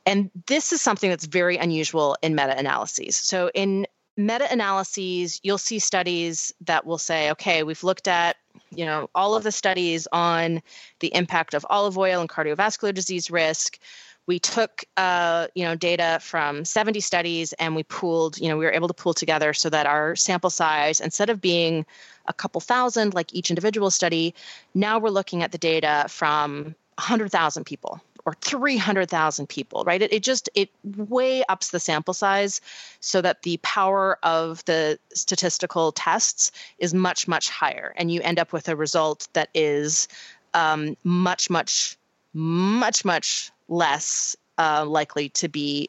[0.05, 3.87] and this is something that's very unusual in meta-analyses so in
[4.17, 8.37] meta analyses, you'll see studies that will say, okay, we've looked at
[8.71, 10.63] you know all of the studies on
[11.01, 13.79] the impact of olive oil and cardiovascular disease risk.
[14.27, 18.65] We took uh, you know data from 70 studies and we pooled you know we
[18.65, 21.87] were able to pool together so that our sample size instead of being
[22.27, 24.35] a couple thousand like each individual study
[24.75, 30.03] now we're looking at the data from 100000 people or 300,000 people, right?
[30.03, 32.61] It, it just, it way ups the sample size
[32.99, 37.95] so that the power of the statistical tests is much, much higher.
[37.97, 40.09] And you end up with a result that is
[40.55, 41.97] um, much, much,
[42.35, 45.89] much, much less uh, likely to be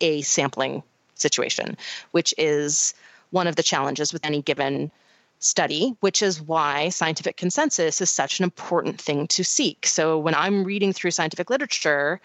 [0.00, 0.82] a sampling
[1.16, 1.76] situation,
[2.12, 2.94] which is
[3.30, 4.90] one of the challenges with any given
[5.38, 9.86] study, which is why scientific consensus is such an important thing to seek.
[9.86, 12.20] So when I'm reading through scientific literature,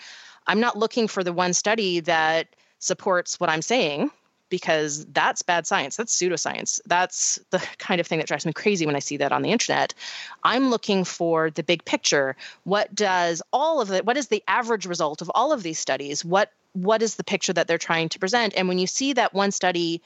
[0.47, 2.47] I'm not looking for the one study that
[2.79, 4.11] supports what I'm saying
[4.49, 5.95] because that's bad science.
[5.95, 6.79] That's pseudoscience.
[6.85, 9.51] That's the kind of thing that drives me crazy when I see that on the
[9.51, 9.95] internet.
[10.43, 12.35] I'm looking for the big picture.
[12.63, 16.23] What does all of it, what is the average result of all of these studies?
[16.23, 18.53] What what is the picture that they're trying to present?
[18.57, 20.01] And when you see that one study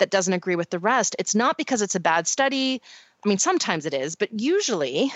[0.00, 2.82] that doesn't agree with the rest, it's not because it's a bad study.
[3.24, 5.12] I mean, sometimes it is, but usually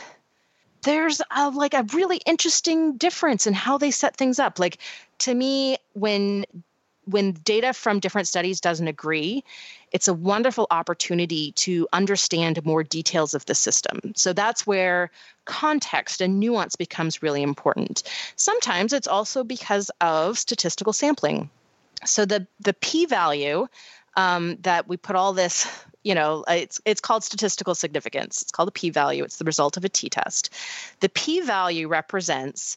[0.83, 4.59] there's a, like a really interesting difference in how they set things up.
[4.59, 4.79] Like
[5.21, 6.45] to me, when
[7.07, 9.45] when data from different studies doesn't agree,
[9.93, 14.15] it's a wonderful opportunity to understand more details of the system.
[14.17, 15.11] So that's where
[15.45, 18.03] context and nuance becomes really important.
[18.37, 21.51] Sometimes it's also because of statistical sampling
[22.07, 23.69] So the the p value
[24.17, 25.67] um, that we put all this,
[26.03, 28.43] you know, it's it's called statistical significance.
[28.43, 29.25] It's called a p value.
[29.25, 30.51] It's the result of a t-test.
[31.01, 32.77] The p value represents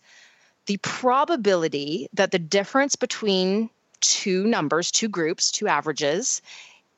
[0.65, 3.69] the probability that the difference between
[4.01, 6.41] two numbers, two groups, two averages,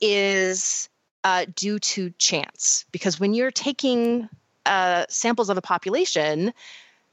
[0.01, 0.89] is
[1.23, 2.85] uh, due to chance.
[2.91, 4.29] Because when you're taking
[4.65, 6.53] uh, samples of a population,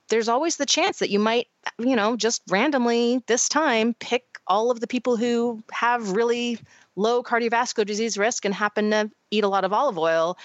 [0.09, 4.71] there's always the chance that you might, you know, just randomly this time pick all
[4.71, 6.59] of the people who have really
[6.97, 10.37] low cardiovascular disease risk and happen to eat a lot of olive oil.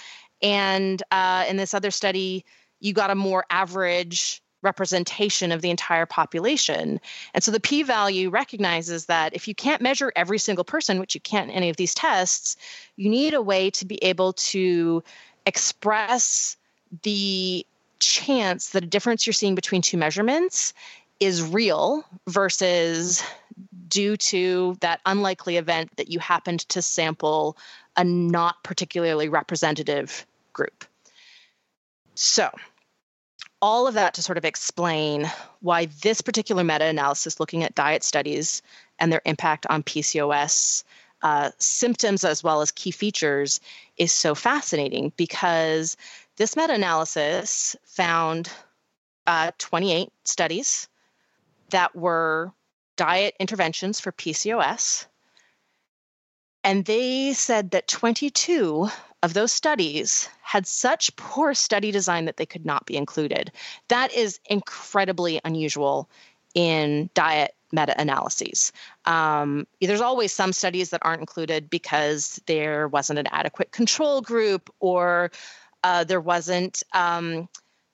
[0.41, 2.45] And uh, in this other study,
[2.79, 6.99] you got a more average representation of the entire population.
[7.33, 11.15] And so the p value recognizes that if you can't measure every single person, which
[11.15, 12.57] you can't in any of these tests,
[12.95, 15.03] you need a way to be able to
[15.45, 16.57] express
[17.03, 17.65] the
[17.99, 20.73] chance that a difference you're seeing between two measurements
[21.19, 23.23] is real versus
[23.87, 27.57] due to that unlikely event that you happened to sample
[27.95, 30.85] a not particularly representative group.
[32.15, 32.49] So,
[33.61, 38.03] all of that to sort of explain why this particular meta analysis looking at diet
[38.03, 38.61] studies
[38.97, 40.83] and their impact on PCOS
[41.21, 43.61] uh, symptoms as well as key features
[43.97, 45.95] is so fascinating because
[46.37, 48.49] this meta analysis found
[49.27, 50.87] uh, 28 studies
[51.69, 52.51] that were
[53.01, 55.07] diet interventions for PCOS.
[56.63, 58.89] And they said that 22
[59.23, 63.51] of those studies had such poor study design that they could not be included.
[63.87, 66.11] That is incredibly unusual
[66.53, 68.71] in diet meta analyses.
[69.05, 74.69] Um, there's always some studies that aren't included because there wasn't an adequate control group
[74.79, 75.31] or
[75.83, 76.83] uh, there wasn't.
[76.93, 77.49] Um,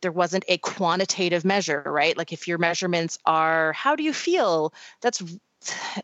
[0.07, 4.73] there wasn't a quantitative measure right like if your measurements are how do you feel
[5.01, 5.21] that's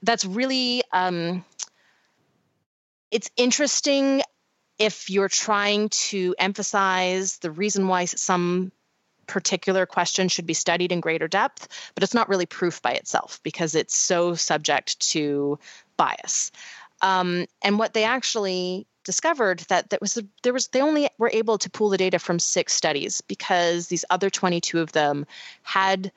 [0.01, 1.45] that's really um,
[3.11, 4.21] it's interesting
[4.77, 8.73] if you're trying to emphasize the reason why some
[9.25, 13.39] particular question should be studied in greater depth, but it's not really proof by itself
[13.41, 15.57] because it's so subject to
[15.95, 16.51] bias.
[17.01, 21.57] Um, and what they actually discovered that that was there was they only were able
[21.57, 25.25] to pull the data from six studies because these other 22 of them
[25.61, 26.11] had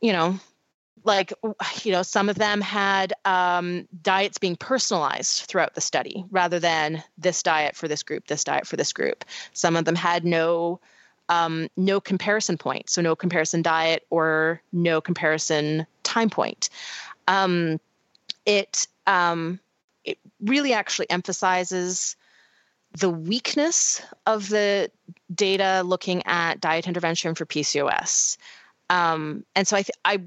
[0.00, 0.38] you know
[1.04, 1.32] like
[1.82, 7.02] you know some of them had um, diets being personalized throughout the study rather than
[7.16, 9.24] this diet for this group this diet for this group.
[9.52, 10.80] Some of them had no
[11.28, 16.70] um, no comparison point so no comparison diet or no comparison time point.
[17.26, 17.80] Um,
[18.46, 19.60] it um,
[20.40, 22.16] really actually emphasizes
[22.98, 24.90] the weakness of the
[25.32, 28.38] data looking at diet intervention for PCOS.
[28.90, 30.22] Um, and so I, th- I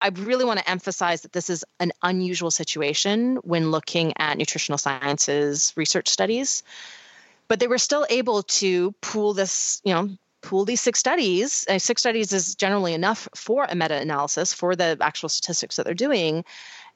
[0.00, 4.78] I really want to emphasize that this is an unusual situation when looking at nutritional
[4.78, 6.62] sciences research studies.
[7.48, 10.10] But they were still able to pool this, you know,
[10.42, 11.66] pool these six studies.
[11.78, 15.94] Six studies is generally enough for a meta analysis for the actual statistics that they're
[15.94, 16.44] doing.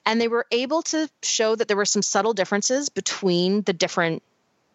[0.06, 4.22] And they were able to show that there were some subtle differences between the different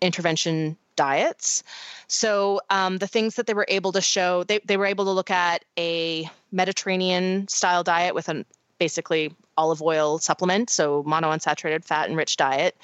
[0.01, 1.63] intervention diets.
[2.07, 5.11] So um, the things that they were able to show, they, they were able to
[5.11, 8.45] look at a Mediterranean style diet with a
[8.79, 12.77] basically olive oil supplement, so monounsaturated fat enriched diet.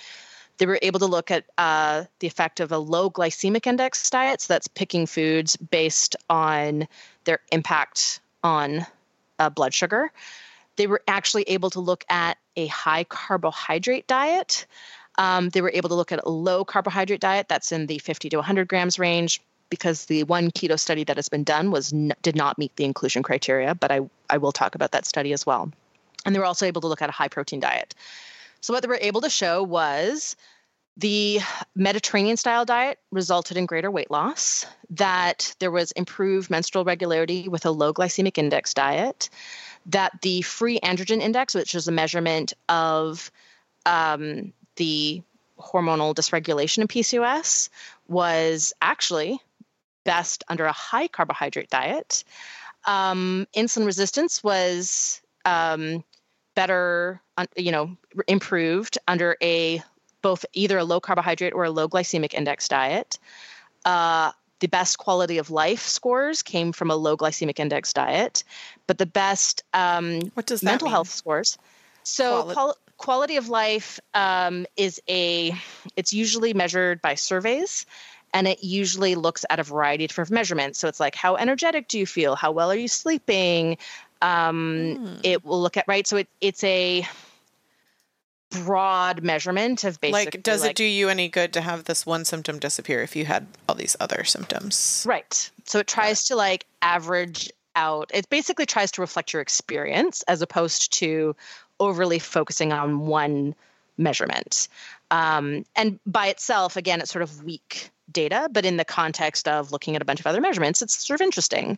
[0.58, 4.42] They were able to look at uh, the effect of a low glycemic index diet,
[4.42, 6.88] so that's picking foods based on
[7.24, 8.86] their impact on
[9.40, 10.12] uh, blood sugar.
[10.76, 14.66] They were actually able to look at a high carbohydrate diet.
[15.18, 18.30] Um, they were able to look at a low carbohydrate diet that's in the 50
[18.30, 22.36] to 100 grams range because the one keto study that has been done was did
[22.36, 23.76] not meet the inclusion criteria.
[23.76, 25.72] But I I will talk about that study as well.
[26.26, 27.96] And they were also able to look at a high protein diet.
[28.62, 30.36] So what they were able to show was
[30.98, 31.40] the
[31.76, 37.66] Mediterranean style diet resulted in greater weight loss, that there was improved menstrual regularity with
[37.66, 39.30] a low glycemic index diet,
[39.88, 43.32] that the free androgen index, which is a measurement of
[43.86, 45.22] um, the
[45.60, 47.70] hormonal dysregulation in PCOS
[48.08, 49.40] was actually
[50.04, 52.24] best under a high carbohydrate diet.
[52.86, 56.04] Um, insulin resistance was um,
[56.56, 57.22] better,
[57.56, 57.96] you know,
[58.28, 59.82] improved under a
[60.22, 63.20] both either a low carbohydrate or a low glycemic index diet.
[63.86, 68.44] Uh, the best quality of life scores came from a low glycemic index diet,
[68.86, 70.94] but the best um, what does mental mean?
[70.94, 71.58] health scores.
[72.04, 75.54] So quali- quality of life um, is a
[75.96, 77.86] it's usually measured by surveys
[78.34, 81.88] and it usually looks at a variety of different measurements so it's like how energetic
[81.88, 83.78] do you feel how well are you sleeping
[84.22, 85.20] um, mm.
[85.24, 87.06] it will look at right so it, it's a
[88.52, 92.06] broad measurement of basically like does like, it do you any good to have this
[92.06, 95.04] one symptom disappear if you had all these other symptoms?
[95.08, 95.50] Right.
[95.66, 100.42] So it tries to like average out it basically tries to reflect your experience as
[100.42, 101.36] opposed to
[101.80, 103.56] overly focusing on one
[103.98, 104.68] measurement.
[105.10, 109.72] Um, and by itself again it's sort of weak data but in the context of
[109.72, 111.78] looking at a bunch of other measurements it's sort of interesting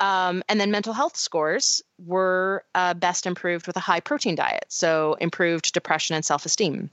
[0.00, 4.66] um, and then mental health scores were uh, best improved with a high protein diet,
[4.68, 6.90] so improved depression and self esteem.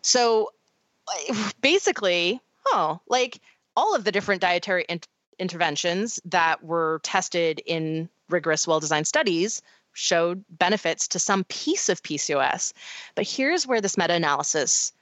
[0.00, 0.52] So
[1.60, 3.40] basically, oh, like
[3.76, 5.00] all of the different dietary in-
[5.38, 9.62] interventions that were tested in rigorous, well designed studies
[9.94, 12.72] showed benefits to some piece of PCOS.
[13.14, 14.92] But here's where this meta analysis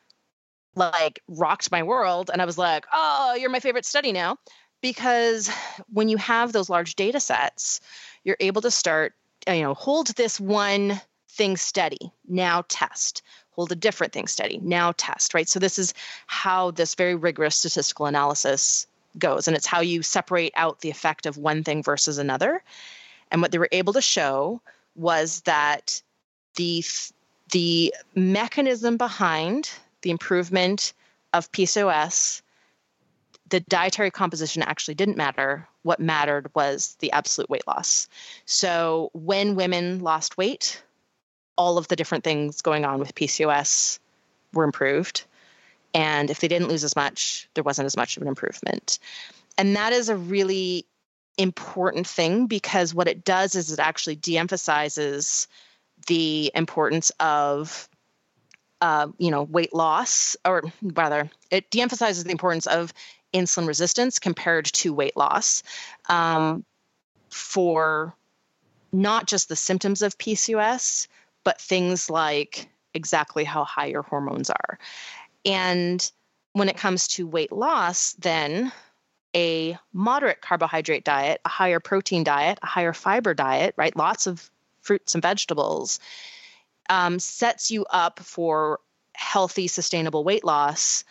[0.77, 4.37] like rocked my world and i was like oh you're my favorite study now
[4.81, 5.51] because
[5.93, 7.81] when you have those large data sets,
[8.25, 9.15] you're able to start,
[9.49, 13.23] uh, you know, hold this one thing steady, now test.
[13.53, 15.49] Hold a different thing steady, now test, right?
[15.49, 15.95] So this is
[16.27, 18.87] how this very rigorous statistical analysis
[19.19, 19.49] goes.
[19.49, 22.63] And it's how you separate out the effect of one thing versus another.
[23.31, 24.61] And what they were able to show
[24.97, 26.03] was that
[26.57, 26.85] the
[27.53, 29.71] the mechanism behind
[30.03, 30.93] the improvement
[31.33, 32.43] of PCOS
[33.51, 35.69] the dietary composition actually didn't matter.
[35.83, 38.09] What mattered was the absolute weight loss.
[38.47, 40.83] So when women lost weight,
[41.57, 43.99] all of the different things going on with PCOS
[44.53, 45.25] were improved.
[45.93, 48.99] And if they didn't lose as much, there wasn't as much of an improvement.
[49.59, 50.87] And that is a really
[51.37, 55.49] important thing because what it does is it actually de emphasizes
[56.07, 57.89] the importance of
[58.81, 62.93] uh, you know weight loss or rather it de-emphasizes the importance of
[63.33, 65.63] insulin resistance compared to weight loss
[66.09, 66.65] um,
[67.31, 68.15] for
[68.93, 71.07] not just the symptoms of PCOS,
[71.45, 74.79] but things like exactly how high your hormones are.
[75.45, 76.11] And
[76.53, 78.73] when it comes to weight loss, then
[79.35, 83.97] a moderate carbohydrate diet, a higher protein diet, a higher fiber diet, right?
[83.97, 84.51] Lots of
[84.81, 86.01] fruits and vegetables
[86.89, 88.81] um, sets you up for
[89.15, 91.05] healthy, sustainable weight loss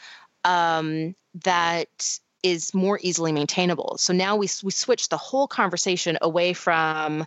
[0.44, 3.98] um, that is more easily maintainable.
[3.98, 7.26] So now we we switch the whole conversation away from,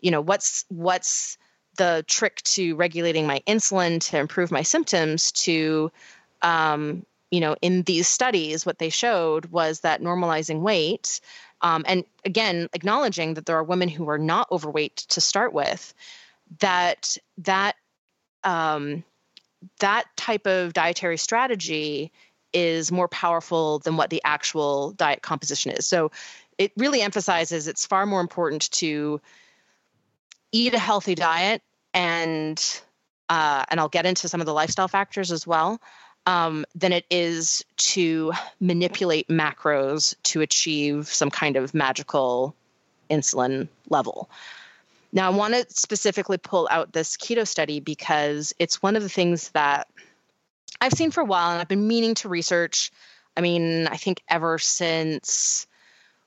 [0.00, 1.38] you know, what's what's
[1.76, 5.90] the trick to regulating my insulin to improve my symptoms to
[6.42, 11.20] um, you know in these studies what they showed was that normalizing weight
[11.62, 15.94] um, and again acknowledging that there are women who are not overweight to start with
[16.60, 17.74] that that
[18.44, 19.02] um,
[19.80, 22.12] that type of dietary strategy
[22.54, 25.86] is more powerful than what the actual diet composition is.
[25.86, 26.10] So
[26.56, 29.20] it really emphasizes it's far more important to
[30.52, 32.80] eat a healthy diet and
[33.28, 35.80] uh, and I'll get into some of the lifestyle factors as well
[36.26, 42.54] um, than it is to manipulate macros to achieve some kind of magical
[43.10, 44.28] insulin level.
[45.12, 49.08] Now, I want to specifically pull out this keto study because it's one of the
[49.08, 49.88] things that
[50.84, 52.90] I've seen for a while and I've been meaning to research.
[53.38, 55.66] I mean, I think ever since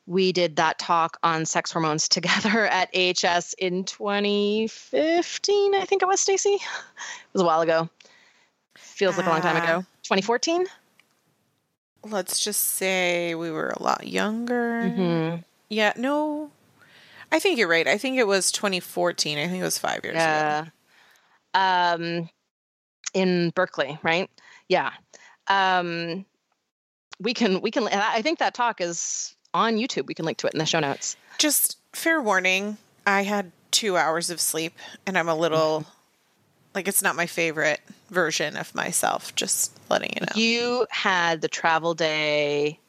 [0.08, 6.08] we did that talk on sex hormones together at AHS in 2015, I think it
[6.08, 6.58] was, Stacy.
[6.60, 7.88] It was a while ago.
[8.76, 9.86] Feels like a long time ago.
[10.02, 10.62] 2014?
[10.62, 10.66] Uh,
[12.10, 14.82] let's just say we were a lot younger.
[14.86, 15.42] Mm-hmm.
[15.70, 16.50] Yeah, no.
[17.32, 17.88] I think you're right.
[17.88, 19.38] I think it was 2014.
[19.38, 20.62] I think it was five years yeah.
[20.62, 20.72] ago.
[21.54, 22.30] Um,
[23.14, 24.32] in Berkeley, right?
[24.70, 24.92] Yeah.
[25.48, 26.26] Um,
[27.20, 30.08] we can we can I think that talk is on YouTube.
[30.08, 31.16] We can link to it in the show notes.
[31.38, 34.74] Just fair warning, I had 2 hours of sleep
[35.06, 35.90] and I'm a little mm-hmm.
[36.76, 40.42] like it's not my favorite version of myself, just letting you know.
[40.42, 42.80] You had the travel day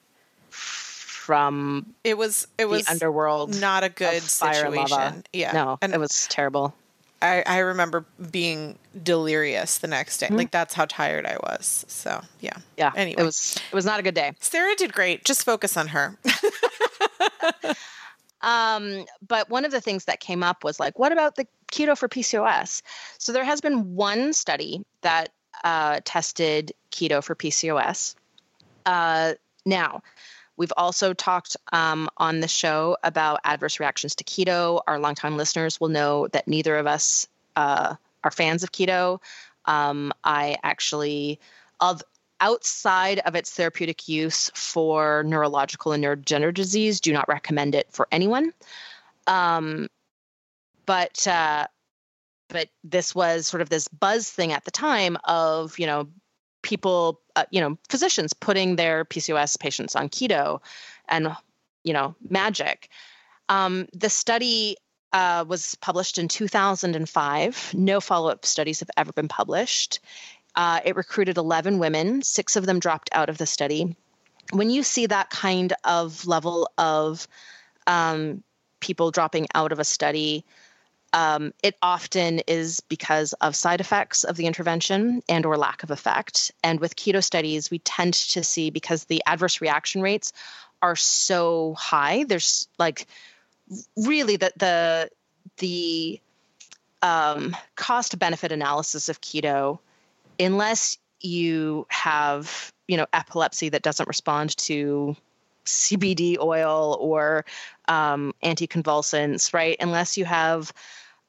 [1.29, 6.27] from it was it was underworld not a good situation yeah no and it was
[6.29, 6.75] terrible
[7.21, 10.27] I, I remember being delirious the next day.
[10.27, 10.37] Mm-hmm.
[10.37, 11.85] Like that's how tired I was.
[11.89, 12.57] So yeah.
[12.77, 12.93] Yeah.
[12.95, 13.21] Anyway.
[13.21, 14.33] It was it was not a good day.
[14.41, 15.25] Sarah did great.
[15.25, 16.17] Just focus on her.
[18.41, 21.99] um, but one of the things that came up was like, what about the keto
[21.99, 22.83] for PCOS?
[23.19, 25.31] So there has been one study that
[25.65, 28.15] uh, tested keto for PCOS.
[28.87, 29.35] Uh,
[29.67, 30.03] now,
[30.59, 34.83] We've also talked um, on the show about adverse reactions to keto.
[34.89, 37.95] Our longtime listeners will know that neither of us uh,
[38.25, 39.21] are fans of keto.
[39.67, 41.39] Um, I actually,
[41.81, 42.03] of
[42.41, 48.09] outside of its therapeutic use for neurological and neurodegenerative disease, do not recommend it for
[48.11, 48.53] anyone.
[49.29, 49.87] Um,
[50.87, 51.69] but uh,
[52.49, 56.09] but this was sort of this buzz thing at the time of you know
[56.63, 60.61] people uh, you know physicians putting their PCOS patients on keto
[61.09, 61.35] and
[61.85, 62.89] you know magic.
[63.49, 64.77] Um, the study
[65.13, 67.75] uh, was published in 2005.
[67.75, 70.01] No follow up studies have ever been published.
[70.55, 73.97] Uh, it recruited 11 women, six of them dropped out of the study.
[74.53, 77.29] When you see that kind of level of
[77.87, 78.43] um,
[78.81, 80.45] people dropping out of a study,
[81.13, 85.91] um, it often is because of side effects of the intervention and or lack of
[85.91, 86.53] effect.
[86.63, 90.33] And with keto studies we tend to see because the adverse reaction rates
[90.81, 93.07] are so high there's like
[93.97, 95.11] really the the
[95.59, 96.21] the
[97.03, 99.79] um, cost benefit analysis of keto
[100.39, 105.17] unless you have you know epilepsy that doesn't respond to
[105.69, 107.45] CBD oil or
[107.87, 109.77] um, anticonvulsants, right?
[109.81, 110.73] Unless you have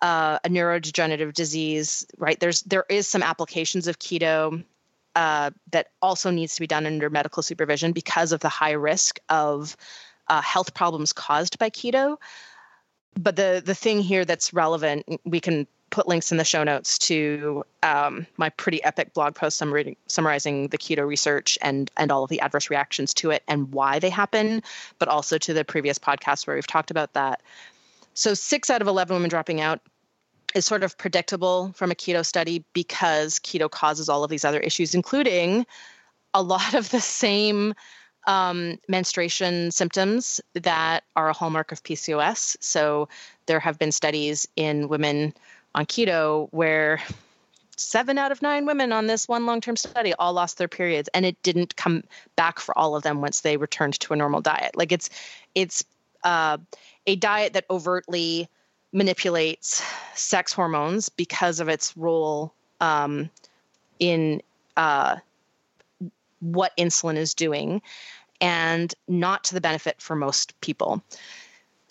[0.02, 2.40] uh, a neurodegenerative disease, right?
[2.40, 4.64] There's there is some applications of keto
[5.16, 9.20] uh, that also needs to be done under medical supervision because of the high risk
[9.28, 9.76] of
[10.28, 12.18] uh, health problems caused by keto.
[13.20, 16.98] But the the thing here that's relevant, we can put links in the show notes
[16.98, 22.30] to um, my pretty epic blog post summarizing the keto research and and all of
[22.30, 24.62] the adverse reactions to it and why they happen,
[25.00, 27.42] but also to the previous podcast where we've talked about that.
[28.14, 29.82] So six out of eleven women dropping out
[30.56, 34.60] is sort of predictable from a keto study because keto causes all of these other
[34.60, 35.66] issues, including
[36.34, 37.74] a lot of the same
[38.28, 42.58] um, menstruation symptoms that are a hallmark of PCOS.
[42.60, 43.10] So
[43.46, 45.34] there have been studies in women
[45.76, 47.02] on keto where
[47.78, 51.10] seven out of nine women on this one long term study all lost their periods
[51.14, 52.04] and it didn't come
[52.36, 55.10] back for all of them once they returned to a normal diet like it's
[55.56, 55.84] it's
[56.24, 56.58] uh,
[57.08, 58.50] a diet that overtly
[58.92, 59.84] manipulates
[60.16, 63.30] sex hormones because of its role um,
[64.00, 64.42] in
[64.78, 65.18] uh,
[66.40, 67.82] what insulin is doing
[68.42, 71.04] and not to the benefit for most people.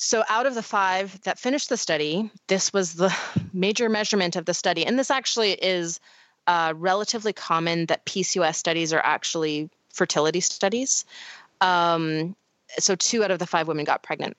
[0.01, 3.15] So, out of the five that finished the study, this was the
[3.53, 4.87] major measurement of the study.
[4.87, 5.99] And this actually is
[6.47, 11.05] uh, relatively common that PCOS studies are actually fertility studies.
[11.61, 12.37] Um,
[12.79, 14.37] so, two out of the five women got pregnant.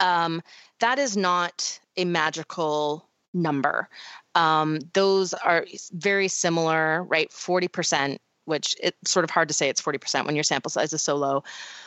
[0.00, 0.42] Um,
[0.80, 3.88] that is not a magical number.
[4.34, 7.30] Um, those are very similar, right?
[7.30, 11.02] 40% which it's sort of hard to say it's 40% when your sample size is
[11.02, 11.44] so low.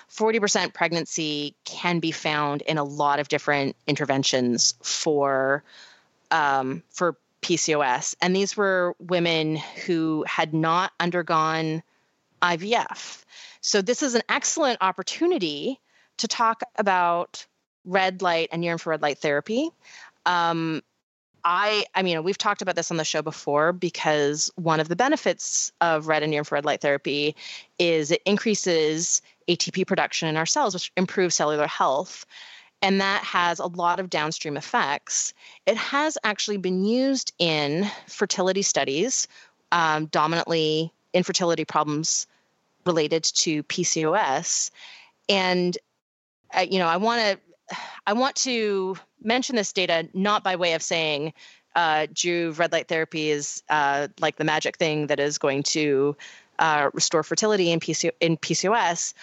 [0.09, 5.63] 40% pregnancy can be found in a lot of different interventions for
[6.31, 11.83] um, for PCOS, and these were women who had not undergone
[12.41, 13.23] IVF.
[13.61, 15.79] So this is an excellent opportunity
[16.17, 17.45] to talk about
[17.85, 19.69] red light and near infrared light therapy.
[20.25, 20.81] Um,
[21.47, 24.95] I, I mean, we've talked about this on the show before because one of the
[24.95, 27.35] benefits of red and near infrared light therapy
[27.77, 32.25] is it increases ATP production in our cells, which improves cellular health.
[32.81, 35.35] And that has a lot of downstream effects.
[35.67, 39.27] It has actually been used in fertility studies,
[39.71, 42.25] um, dominantly infertility problems
[42.87, 44.71] related to PCOS.
[45.29, 45.77] And,
[46.57, 47.39] uh, you know, I want to
[48.07, 51.33] I want to mention this data not by way of saying
[51.75, 56.15] uh, Joovv red light therapy is uh, like the magic thing that is going to
[56.59, 59.13] uh, restore fertility in, PC- in PCOS,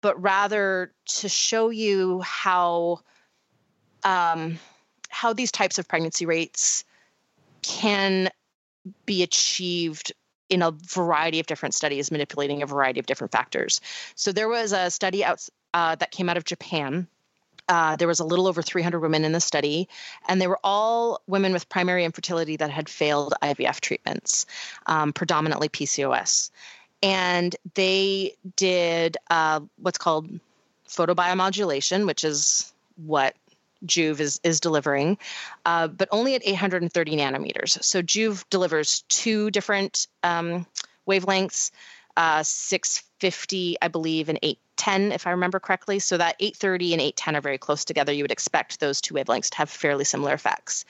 [0.00, 3.00] but rather to show you how
[4.04, 4.58] um,
[5.10, 6.84] how these types of pregnancy rates
[7.62, 8.28] can
[9.06, 10.12] be achieved
[10.48, 13.80] in a variety of different studies, manipulating a variety of different factors.
[14.16, 17.06] So there was a study out uh, that came out of Japan
[17.68, 19.88] uh, there was a little over 300 women in the study,
[20.28, 24.46] and they were all women with primary infertility that had failed IVF treatments,
[24.86, 26.50] um, predominantly PCOS.
[27.02, 30.28] And they did uh, what's called
[30.88, 33.34] photobiomodulation, which is what
[33.86, 35.18] Joovv is, is delivering,
[35.64, 37.82] uh, but only at 830 nanometers.
[37.82, 40.66] So Joovv delivers two different um,
[41.08, 41.70] wavelengths,
[42.16, 45.98] uh, 650, I believe, and 810, if I remember correctly.
[45.98, 48.12] So that 830 and 810 are very close together.
[48.12, 50.84] You would expect those two wavelengths to have fairly similar effects.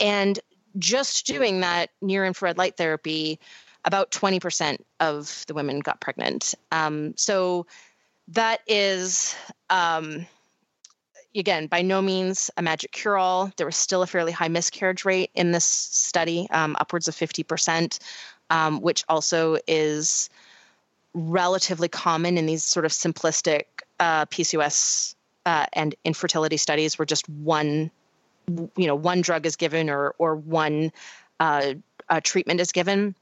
[0.00, 0.38] And
[0.78, 3.38] just doing that near infrared light therapy,
[3.84, 6.54] about 20% of the women got pregnant.
[6.72, 7.66] Um, so
[8.28, 9.36] that is,
[9.70, 10.26] um,
[11.34, 13.52] again, by no means a magic cure all.
[13.56, 17.98] There was still a fairly high miscarriage rate in this study, um, upwards of 50%,
[18.50, 20.28] um, which also is
[21.16, 23.64] relatively common in these sort of simplistic
[23.98, 25.14] uh, PCOS
[25.46, 27.90] uh, and infertility studies where just one
[28.76, 30.92] you know one drug is given or or one
[31.40, 31.74] uh,
[32.22, 33.14] treatment is given.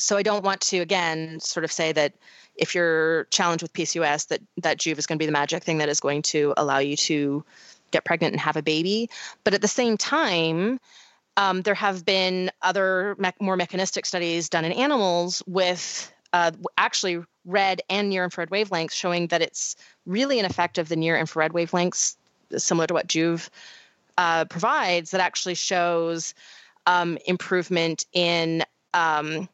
[0.00, 2.14] So I don't want to again sort of say that
[2.56, 5.78] if you're challenged with PCOS that that Joovv is going to be the magic thing
[5.78, 7.44] that is going to allow you to
[7.92, 9.10] get pregnant and have a baby.
[9.44, 10.80] But at the same time,
[11.36, 17.22] um, there have been other me- more mechanistic studies done in animals with uh, actually
[17.44, 19.76] red and near infrared wavelengths showing that it's
[20.06, 22.16] really an effect of the near infrared wavelengths,
[22.56, 23.48] similar to what Joovv
[24.18, 26.34] uh, provides, that actually shows
[26.86, 28.62] um, improvement in
[28.94, 29.48] um,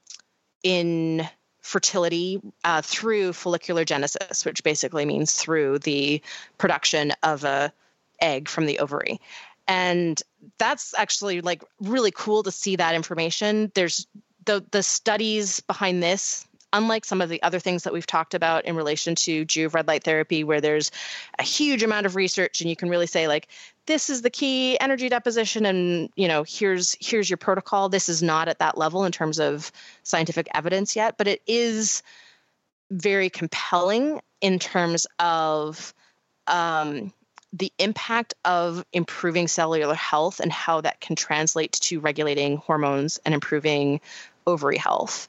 [0.62, 1.28] in
[1.60, 6.20] fertility uh, through folliculogenesis, which basically means through the
[6.56, 7.72] production of a
[8.20, 9.20] egg from the ovary.
[9.68, 10.20] And
[10.56, 13.70] that's actually like really cool to see that information.
[13.74, 14.06] There's
[14.46, 18.64] the the studies behind this unlike some of the other things that we've talked about
[18.64, 20.90] in relation to Joovv red light therapy, where there's
[21.38, 23.48] a huge amount of research and you can really say like,
[23.86, 27.88] this is the key energy deposition and you know here's here's your protocol.
[27.88, 32.02] This is not at that level in terms of scientific evidence yet but it is
[32.90, 35.94] very compelling in terms of
[36.46, 37.12] um,
[37.52, 43.34] the impact of improving cellular health and how that can translate to regulating hormones and
[43.34, 44.00] improving
[44.46, 45.28] ovary health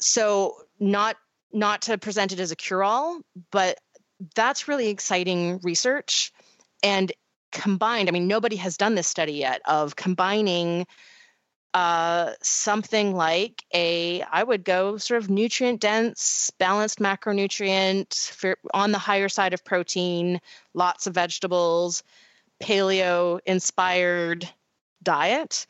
[0.00, 1.16] so not
[1.52, 3.20] not to present it as a cure all
[3.50, 3.78] but
[4.34, 6.32] that's really exciting research.
[6.82, 7.12] And
[7.52, 10.86] combined i mean nobody has done this study yet of combining
[11.72, 18.98] uh, something like a i would go sort of nutrient dense balanced macronutrient on the
[18.98, 20.40] higher side of protein
[20.74, 22.02] lots of vegetables
[22.62, 24.48] paleo inspired
[25.02, 25.66] diet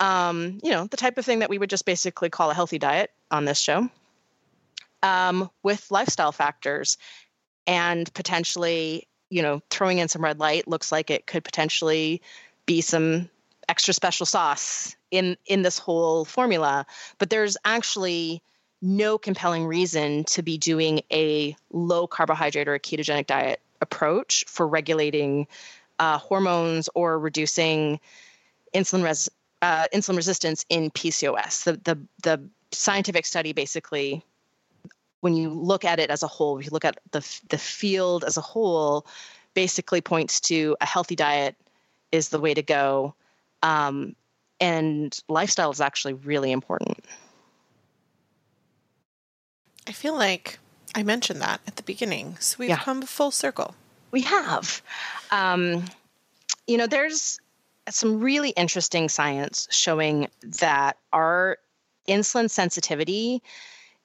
[0.00, 2.78] um, you know the type of thing that we would just basically call a healthy
[2.78, 3.88] diet on this show
[5.02, 6.98] um, with lifestyle factors
[7.66, 12.20] and potentially you know throwing in some red light looks like it could potentially
[12.66, 13.28] be some
[13.68, 16.86] extra special sauce in in this whole formula.
[17.18, 18.42] But there's actually
[18.82, 24.66] no compelling reason to be doing a low carbohydrate or a ketogenic diet approach for
[24.66, 25.46] regulating
[25.98, 28.00] uh, hormones or reducing
[28.74, 29.30] insulin res-
[29.64, 31.64] uh, insulin resistance in PCOS.
[31.64, 34.22] The, the the scientific study basically
[35.20, 38.24] when you look at it as a whole, if you look at the the field
[38.24, 39.06] as a whole,
[39.54, 41.56] basically points to a healthy diet
[42.12, 43.14] is the way to go,
[43.62, 44.14] um,
[44.60, 46.98] and lifestyle is actually really important.
[49.86, 50.58] I feel like
[50.94, 52.76] I mentioned that at the beginning, so we've yeah.
[52.76, 53.74] come full circle.
[54.10, 54.82] We have.
[55.30, 55.86] Um,
[56.66, 57.40] you know, there's
[57.90, 61.58] some really interesting science showing that our
[62.08, 63.42] insulin sensitivity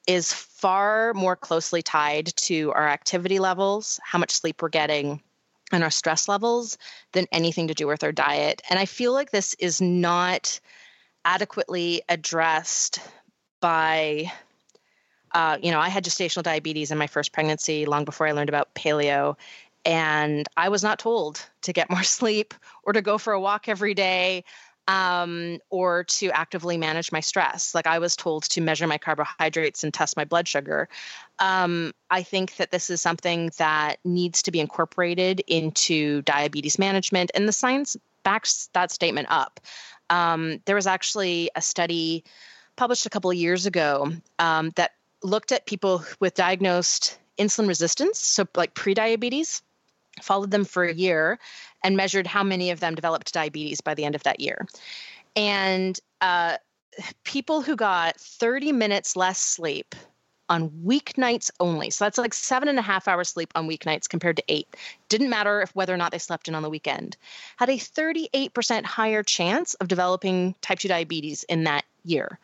[0.07, 5.21] is far more closely tied to our activity levels, how much sleep we're getting,
[5.71, 6.77] and our stress levels
[7.11, 8.61] than anything to do with our diet.
[8.69, 10.59] And I feel like this is not
[11.25, 12.99] adequately addressed
[13.61, 14.31] by
[15.31, 18.49] uh, you know, I had gestational diabetes in my first pregnancy long before I learned
[18.49, 19.37] about paleo.
[19.85, 22.53] And I was not told to get more sleep
[22.83, 24.43] or to go for a walk every day
[24.89, 27.75] um, or to actively manage my stress.
[27.75, 30.89] Like I was told to measure my carbohydrates and test my blood sugar.
[31.37, 37.29] Um, I think that this is something that needs to be incorporated into diabetes management,
[37.35, 39.59] and the science backs that statement up.
[40.09, 42.23] Um, there was actually a study
[42.75, 48.19] published a couple of years ago um, that looked at people with diagnosed insulin resistance,
[48.19, 49.61] so like prediabetes,
[50.21, 51.39] followed them for a year
[51.83, 54.67] and measured how many of them developed diabetes by the end of that year.
[55.35, 56.57] And uh,
[57.23, 59.95] people who got 30 minutes less sleep
[60.49, 61.91] on weeknights only.
[61.91, 64.67] So that's like seven and a half hours sleep on weeknights compared to eight.
[65.07, 67.15] Didn't matter if whether or not they slept in on the weekend.
[67.57, 72.39] Had a 38% higher chance of developing type 2 diabetes in that year,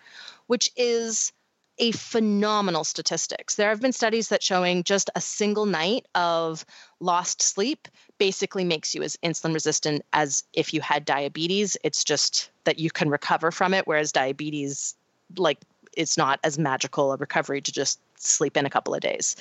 [0.46, 1.34] which is
[1.78, 3.56] a phenomenal statistics.
[3.56, 6.66] There have been studies that showing just a single night of
[7.00, 11.76] lost sleep basically makes you as insulin resistant as if you had diabetes.
[11.84, 14.96] It's just that you can recover from it, whereas diabetes,
[15.38, 15.60] like,
[15.98, 19.36] it's not as magical a recovery to just sleep in a couple of days.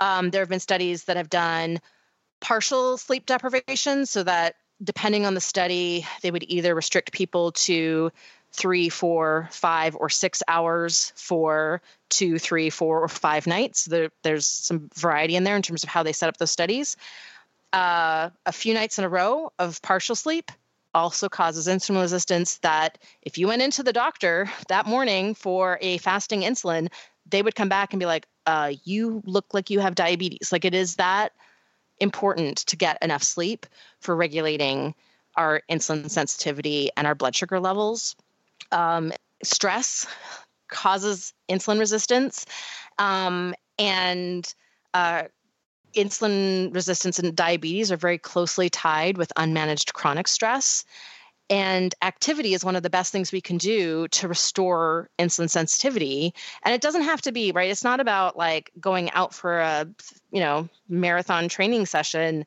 [0.00, 1.80] Um, there have been studies that have done
[2.40, 8.10] partial sleep deprivation so that depending on the study, they would either restrict people to
[8.52, 13.84] three, four, five, or six hours for two, three, four, or five nights.
[13.84, 16.96] There, there's some variety in there in terms of how they set up those studies.
[17.72, 20.50] Uh, a few nights in a row of partial sleep
[20.92, 22.58] also causes insulin resistance.
[22.58, 26.88] That if you went into the doctor that morning for a fasting insulin,
[27.28, 30.64] they would come back and be like, uh, "You look like you have diabetes." Like
[30.64, 31.32] it is that
[32.00, 33.66] important to get enough sleep
[34.00, 34.94] for regulating
[35.36, 38.16] our insulin sensitivity and our blood sugar levels.
[38.72, 39.12] Um,
[39.42, 40.06] stress
[40.68, 42.46] causes insulin resistance,
[42.98, 44.52] um, and
[44.94, 45.24] uh,
[45.94, 50.84] insulin resistance and diabetes are very closely tied with unmanaged chronic stress.
[51.48, 56.32] And activity is one of the best things we can do to restore insulin sensitivity.
[56.62, 57.70] And it doesn't have to be, right?
[57.70, 59.88] It's not about like going out for a,
[60.30, 62.46] you know, marathon training session.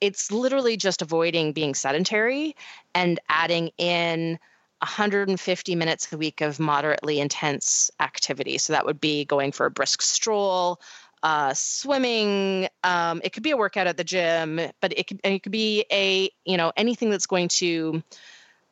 [0.00, 2.56] It's literally just avoiding being sedentary
[2.94, 4.38] and adding in
[4.80, 8.58] 150 minutes a week of moderately intense activity.
[8.58, 10.80] So that would be going for a brisk stroll,
[11.22, 12.68] uh, swimming.
[12.82, 15.84] Um, it could be a workout at the gym, but it could it could be
[15.92, 18.02] a you know anything that's going to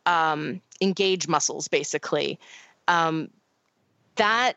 [0.07, 2.39] um, engage muscles basically.
[2.87, 3.31] Um,
[4.17, 4.55] that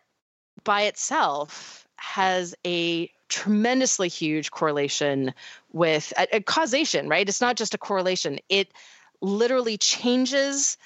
[0.64, 5.34] by itself has a tremendously huge correlation
[5.72, 7.28] with a, a causation, right?
[7.28, 8.40] It's not just a correlation.
[8.50, 8.70] It
[9.22, 10.78] literally changes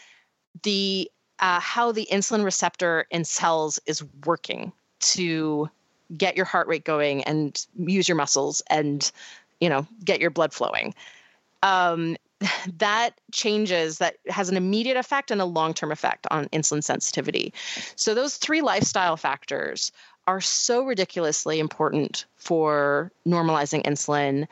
[0.64, 5.70] the uh, how the insulin receptor in cells is working to
[6.18, 9.12] get your heart rate going and use your muscles and
[9.60, 10.94] you know get your blood flowing.
[11.64, 12.16] Um,
[12.78, 17.54] that changes that has an immediate effect and a long-term effect on insulin sensitivity.
[17.96, 19.92] So those three lifestyle factors
[20.28, 24.48] are so ridiculously important for normalizing insulin.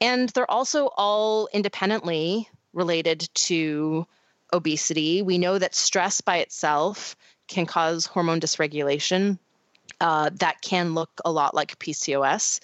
[0.00, 4.06] And they're also all independently related to
[4.52, 7.16] obesity we know that stress by itself
[7.48, 9.38] can cause hormone dysregulation
[10.00, 12.60] uh, that can look a lot like PCOS.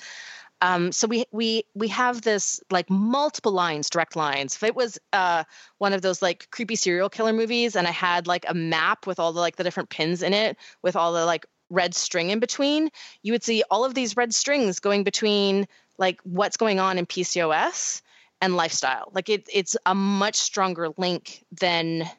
[0.61, 4.55] Um, so we we we have this like multiple lines, direct lines.
[4.55, 5.43] If it was uh,
[5.79, 9.19] one of those like creepy serial killer movies, and I had like a map with
[9.19, 12.39] all the like the different pins in it, with all the like red string in
[12.39, 12.91] between,
[13.23, 15.67] you would see all of these red strings going between
[15.99, 18.03] like what's going on in PCOS
[18.43, 19.11] and lifestyle.
[19.15, 22.11] Like it, it's a much stronger link than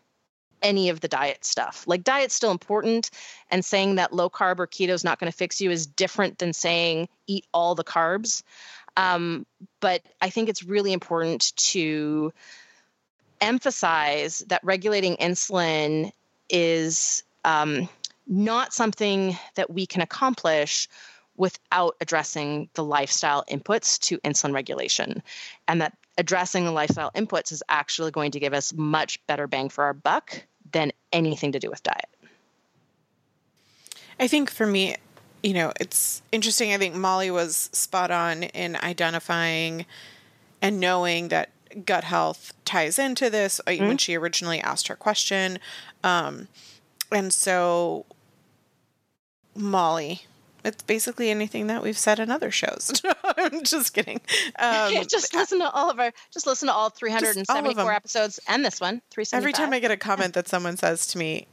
[0.63, 1.83] any of the diet stuff.
[1.85, 3.11] Like diet's still important
[3.51, 6.39] and saying that low carb or keto is not going to fix you is different
[6.39, 8.41] than saying eat all the carbs.
[8.95, 9.45] Um,
[9.81, 12.31] but I think it's really important to
[13.41, 16.11] emphasize that regulating insulin
[16.49, 17.89] is um,
[18.25, 20.87] not something that we can accomplish
[21.35, 25.21] without addressing the lifestyle inputs to insulin regulation
[25.67, 29.69] and that addressing the lifestyle inputs is actually going to give us much better bang
[29.69, 32.09] for our buck than anything to do with diet.
[34.19, 34.95] I think for me,
[35.41, 36.71] you know, it's interesting.
[36.71, 39.85] I think Molly was spot on in identifying
[40.61, 41.49] and knowing that
[41.85, 43.87] gut health ties into this uh, mm-hmm.
[43.87, 45.59] when she originally asked her question.
[46.03, 46.47] Um,
[47.11, 48.05] and so,
[49.55, 50.23] Molly,
[50.63, 53.01] it's basically anything that we've said in other shows.
[53.37, 54.21] I'm just kidding.
[54.57, 58.63] Um, just listen to all of our, just listen to all 374 all episodes and
[58.63, 59.01] this one.
[59.33, 61.47] Every time I get a comment that someone says to me,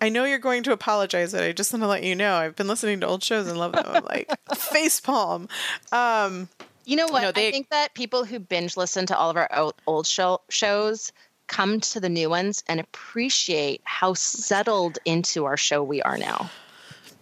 [0.00, 2.56] I know you're going to apologize, but I just want to let you know I've
[2.56, 3.84] been listening to old shows and love them.
[3.86, 5.48] I'm like face palm.
[5.92, 6.48] Um,
[6.84, 7.22] you know what?
[7.22, 10.06] No, they, I think that people who binge listen to all of our old, old
[10.06, 11.12] show, shows
[11.46, 16.50] come to the new ones and appreciate how settled into our show we are now.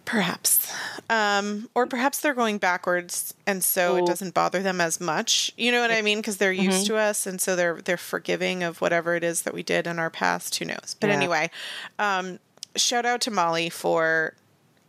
[0.05, 0.71] Perhaps.
[1.09, 3.99] Um, or perhaps they're going backwards and so Ooh.
[3.99, 5.51] it doesn't bother them as much.
[5.57, 6.19] You know what I mean?
[6.19, 6.95] Because they're used mm-hmm.
[6.95, 9.99] to us and so they're they're forgiving of whatever it is that we did in
[9.99, 10.55] our past.
[10.57, 10.95] Who knows?
[10.99, 11.15] But yeah.
[11.15, 11.51] anyway,
[11.99, 12.39] um,
[12.75, 14.33] shout out to Molly for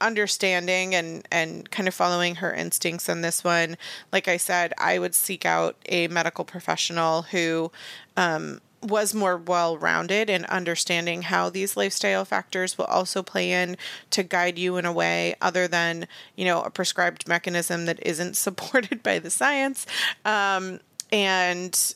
[0.00, 3.76] understanding and and kind of following her instincts on this one.
[4.12, 7.70] Like I said, I would seek out a medical professional who
[8.16, 13.76] um, was more well rounded in understanding how these lifestyle factors will also play in
[14.10, 16.06] to guide you in a way other than,
[16.36, 19.86] you know, a prescribed mechanism that isn't supported by the science.
[20.24, 20.80] Um,
[21.10, 21.94] and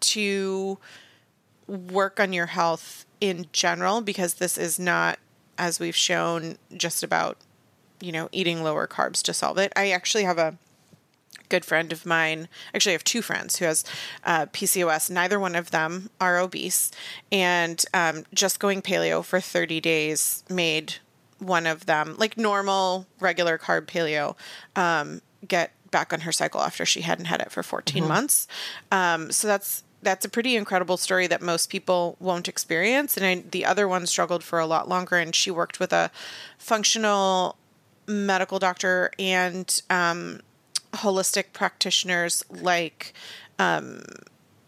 [0.00, 0.78] to
[1.66, 5.18] work on your health in general, because this is not,
[5.56, 7.38] as we've shown, just about,
[8.00, 9.72] you know, eating lower carbs to solve it.
[9.76, 10.58] I actually have a
[11.48, 12.48] good friend of mine.
[12.74, 13.84] Actually, I have two friends who has
[14.24, 15.10] uh, PCOS.
[15.10, 16.90] Neither one of them are obese,
[17.30, 20.94] and um, just going paleo for 30 days made
[21.38, 24.36] one of them, like normal, regular carb paleo,
[24.76, 28.08] um, get back on her cycle after she hadn't had it for 14 mm-hmm.
[28.08, 28.48] months.
[28.90, 33.16] Um, so that's that's a pretty incredible story that most people won't experience.
[33.16, 36.10] And I, the other one struggled for a lot longer, and she worked with a
[36.58, 37.56] functional
[38.06, 40.40] medical doctor and um,
[40.94, 43.12] holistic practitioners like
[43.58, 44.02] um,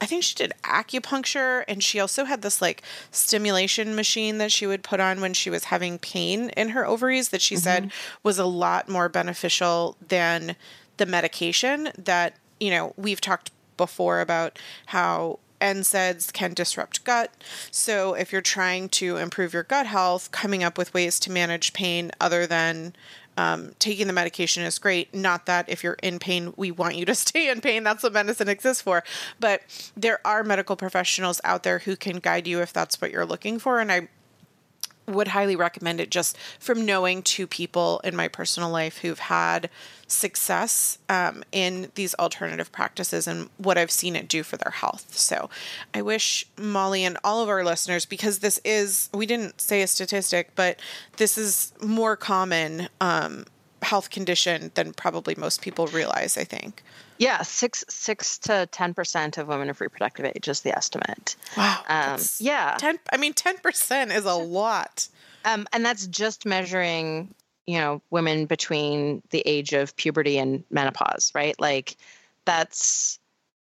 [0.00, 4.66] I think she did acupuncture and she also had this like stimulation machine that she
[4.66, 7.62] would put on when she was having pain in her ovaries that she mm-hmm.
[7.62, 10.56] said was a lot more beneficial than
[10.98, 17.32] the medication that, you know, we've talked before about how NSAIDs can disrupt gut.
[17.70, 21.72] So, if you're trying to improve your gut health, coming up with ways to manage
[21.72, 22.94] pain other than
[23.36, 25.14] um, taking the medication is great.
[25.14, 27.84] Not that if you're in pain, we want you to stay in pain.
[27.84, 29.04] That's what medicine exists for.
[29.40, 29.62] But
[29.96, 33.58] there are medical professionals out there who can guide you if that's what you're looking
[33.58, 33.80] for.
[33.80, 34.08] And I
[35.06, 39.70] would highly recommend it just from knowing two people in my personal life who've had
[40.08, 45.16] success um, in these alternative practices and what I've seen it do for their health.
[45.16, 45.50] So
[45.92, 49.86] I wish Molly and all of our listeners, because this is, we didn't say a
[49.86, 50.78] statistic, but
[51.16, 53.46] this is more common um,
[53.82, 56.82] health condition than probably most people realize, I think.
[57.18, 61.36] Yeah, six six to ten percent of women of reproductive age is the estimate.
[61.56, 61.80] Wow.
[61.88, 62.76] Um, yeah.
[62.78, 62.98] Ten.
[63.12, 65.08] I mean, ten percent is a lot.
[65.44, 67.34] Um, and that's just measuring,
[67.66, 71.58] you know, women between the age of puberty and menopause, right?
[71.60, 71.96] Like,
[72.44, 73.18] that's.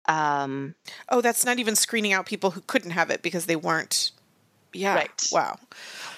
[0.07, 0.76] Um,
[1.09, 4.11] oh, that's not even screening out people who couldn't have it because they weren't.
[4.74, 4.95] Yeah.
[4.95, 5.28] Right.
[5.32, 5.57] Wow.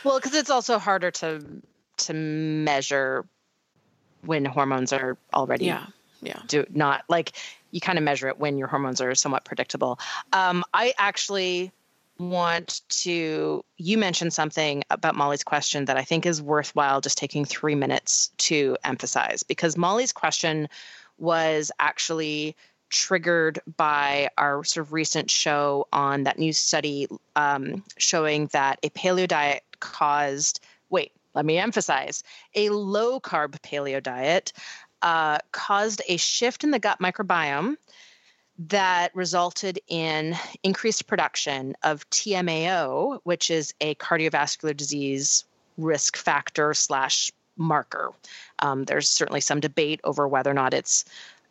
[0.04, 1.62] Well, because it's also harder to
[1.98, 3.26] to measure
[4.22, 5.86] when hormones are already yeah
[6.22, 6.40] yeah.
[6.48, 7.34] do not like
[7.72, 10.00] you kind of measure it when your hormones are somewhat predictable.
[10.34, 11.72] Um, i actually
[12.20, 17.46] want to you mentioned something about molly's question that i think is worthwhile just taking
[17.46, 20.68] three minutes to emphasize because molly's question
[21.20, 22.56] was actually
[22.90, 28.90] triggered by our sort of recent show on that new study um, showing that a
[28.90, 30.60] paleo diet caused
[30.90, 32.24] wait let me emphasize
[32.56, 34.52] a low carb paleo diet
[35.04, 37.76] uh, caused a shift in the gut microbiome
[38.58, 45.46] that resulted in increased production of TMAO, which is a cardiovascular disease
[45.78, 48.10] risk factor slash marker.
[48.58, 51.06] Um, there's certainly some debate over whether or not it's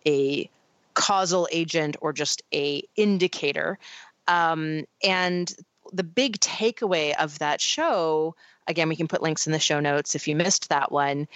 [0.05, 0.51] a
[0.95, 3.78] causal agent or just a indicator.
[4.26, 5.55] Um, and
[5.93, 8.34] the big takeaway of that show,
[8.66, 11.28] again, we can put links in the show notes if you missed that one,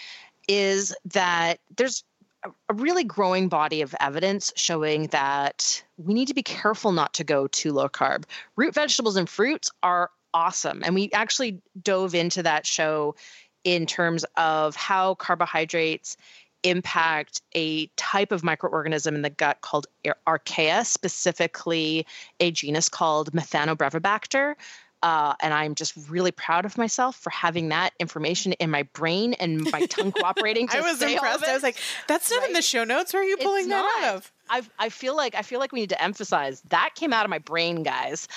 [0.48, 2.04] is that there's
[2.44, 7.24] a really growing body of evidence showing that we need to be careful not to
[7.24, 8.24] go too low carb.
[8.56, 10.82] Root vegetables and fruits are awesome.
[10.84, 13.14] And we actually dove into that show
[13.62, 16.16] in terms of how carbohydrates
[16.62, 19.86] impact a type of microorganism in the gut called
[20.26, 22.06] archaea, specifically
[22.38, 24.54] a genus called Methanobrevibacter,
[25.02, 29.32] uh, and I'm just really proud of myself for having that information in my brain
[29.34, 30.68] and my tongue cooperating.
[30.70, 31.44] I was impressed.
[31.44, 32.48] I was like, "That's not right?
[32.48, 33.14] in the show notes.
[33.14, 34.04] Where are you pulling it's that not.
[34.04, 37.12] out of?" I I feel like I feel like we need to emphasize that came
[37.14, 38.28] out of my brain, guys.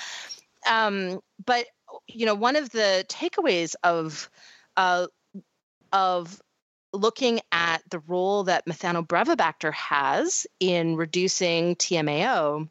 [0.68, 1.66] Um, but
[2.08, 4.30] you know, one of the takeaways of
[4.78, 5.06] uh,
[5.92, 6.40] of
[6.94, 12.68] looking at the role that Methanobrevibacter has in reducing TMAO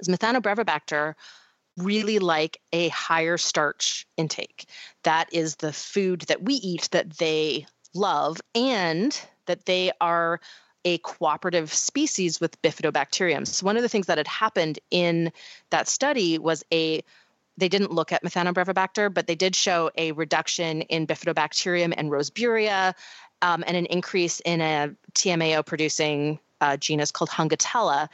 [0.00, 1.14] is Methanobrevibacter
[1.76, 4.66] really like a higher starch intake.
[5.04, 10.40] That is the food that we eat that they love, and that they are
[10.84, 13.46] a cooperative species with bifidobacterium.
[13.46, 15.32] So one of the things that had happened in
[15.70, 17.02] that study was a
[17.56, 22.94] they didn't look at methanobrevibacter, but they did show a reduction in bifidobacterium and roseburia,
[23.42, 28.08] um, and an increase in a TMAO producing uh, genus called Hungatella.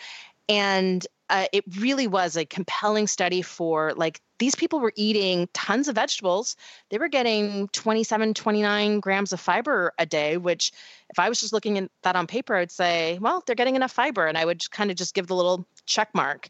[0.49, 5.89] And uh, it really was a compelling study for like these people were eating tons
[5.89, 6.57] of vegetables.
[6.91, 10.73] They were getting 27 29 grams of fiber a day which
[11.09, 13.93] if i was just looking at that on paper i'd say well they're getting enough
[13.93, 14.27] fiber.
[14.27, 16.49] And i would kind of just give the little check mark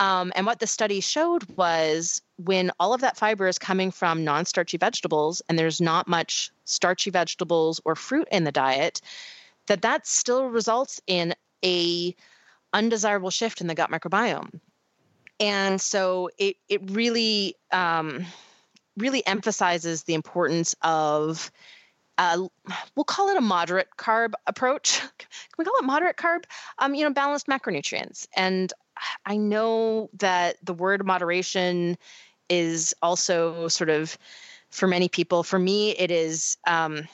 [0.00, 4.24] um, and what the study showed was when all of that fiber is coming from
[4.24, 9.00] non-starchy vegetables and there's not much starchy vegetables or fruit in the diet
[9.66, 11.34] that that still results in
[11.64, 12.14] a
[12.72, 14.60] undesirable shift in the gut microbiome.
[15.40, 18.26] And so it, it really, um,
[18.96, 21.50] really emphasizes the importance of,
[22.18, 22.46] uh,
[22.94, 25.00] we'll call it a moderate carb approach.
[25.18, 25.28] Can
[25.58, 26.44] we call it moderate carb?
[26.78, 28.26] Um, you know, balanced macronutrients.
[28.36, 28.72] And
[29.24, 31.96] I know that the word moderation
[32.48, 34.16] is also sort of
[34.70, 35.42] for many people.
[35.42, 36.56] For me, it is.
[36.66, 37.08] Um,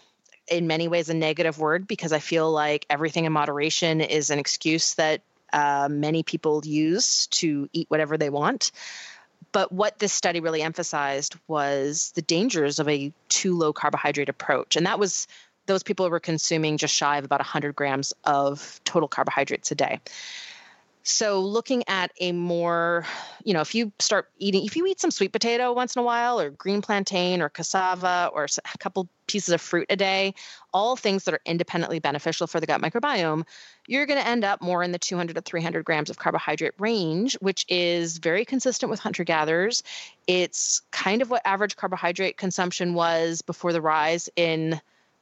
[0.51, 4.41] in many ways a negative word because I feel like everything in moderation is an
[4.41, 5.23] excuse that
[5.53, 8.73] uh, many people use to eat whatever they want.
[9.53, 14.77] But what this study really emphasized was the dangers of a too low carbohydrate approach.
[14.77, 15.27] And that was
[15.67, 20.01] those people were consuming just shy of about 100 grams of total carbohydrates a day.
[21.03, 23.07] So, looking at a more,
[23.43, 26.03] you know, if you start eating, if you eat some sweet potato once in a
[26.05, 30.35] while, or green plantain, or cassava, or a couple pieces of fruit a day,
[30.75, 33.47] all things that are independently beneficial for the gut microbiome,
[33.87, 37.35] you're going to end up more in the 200 to 300 grams of carbohydrate range,
[37.41, 39.83] which is very consistent with hunter gatherers.
[40.27, 44.81] It's kind of what average carbohydrate consumption was before the rise in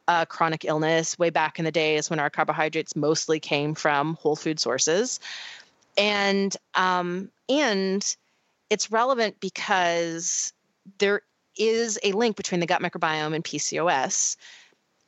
[0.08, 4.36] uh, chronic illness way back in the days when our carbohydrates mostly came from whole
[4.36, 5.20] food sources
[5.98, 8.16] and um, and
[8.70, 10.52] it's relevant because
[10.98, 11.22] there
[11.58, 14.36] is a link between the gut microbiome and PCOS.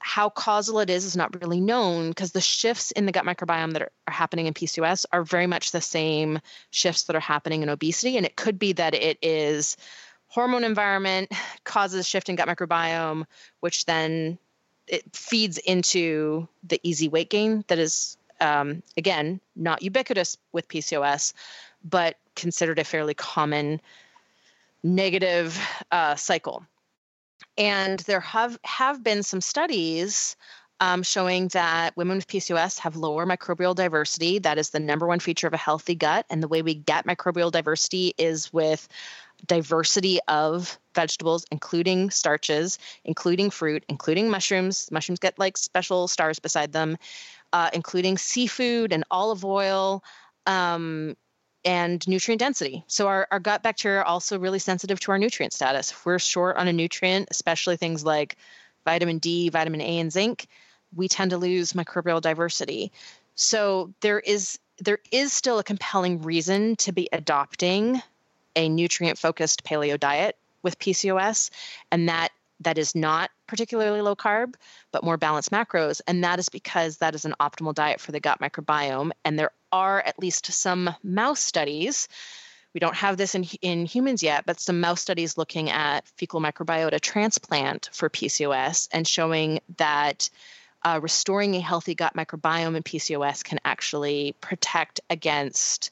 [0.00, 3.74] How causal it is is not really known because the shifts in the gut microbiome
[3.74, 7.62] that are, are, happening in PCOS are very much the same shifts that are happening
[7.62, 8.16] in obesity.
[8.16, 9.76] And it could be that it is
[10.26, 11.30] hormone environment
[11.64, 13.26] causes a shift in gut microbiome,
[13.60, 14.38] which then
[14.86, 21.32] it feeds into the easy weight gain that is um, again, not ubiquitous with PCOS,
[21.84, 23.80] but considered a fairly common
[24.82, 25.58] negative
[25.90, 26.64] uh, cycle.
[27.58, 30.36] And there have, have been some studies
[30.80, 34.38] um, showing that women with PCOS have lower microbial diversity.
[34.38, 36.24] That is the number one feature of a healthy gut.
[36.30, 38.88] And the way we get microbial diversity is with
[39.46, 44.90] diversity of vegetables, including starches, including fruit, including mushrooms.
[44.90, 46.96] Mushrooms get like special stars beside them
[47.52, 50.02] uh, including seafood and olive oil.
[50.46, 51.16] Um,
[51.62, 52.84] and nutrient density.
[52.86, 55.90] So our, our gut bacteria are also really sensitive to our nutrient status.
[55.90, 58.38] If we're short on a nutrient, especially things like
[58.86, 60.46] vitamin D, vitamin A, and zinc,
[60.94, 62.92] we tend to lose microbial diversity.
[63.34, 68.00] So there is there is still a compelling reason to be adopting
[68.56, 71.50] a nutrient focused paleo diet with PCOS,
[71.90, 72.30] and that
[72.60, 74.54] that is not particularly low carb,
[74.92, 76.00] but more balanced macros.
[76.06, 79.12] And that is because that is an optimal diet for the gut microbiome.
[79.24, 82.06] And there are at least some mouse studies.
[82.74, 86.40] We don't have this in, in humans yet, but some mouse studies looking at fecal
[86.40, 90.30] microbiota transplant for PCOS and showing that
[90.82, 95.90] uh, restoring a healthy gut microbiome in PCOS can actually protect against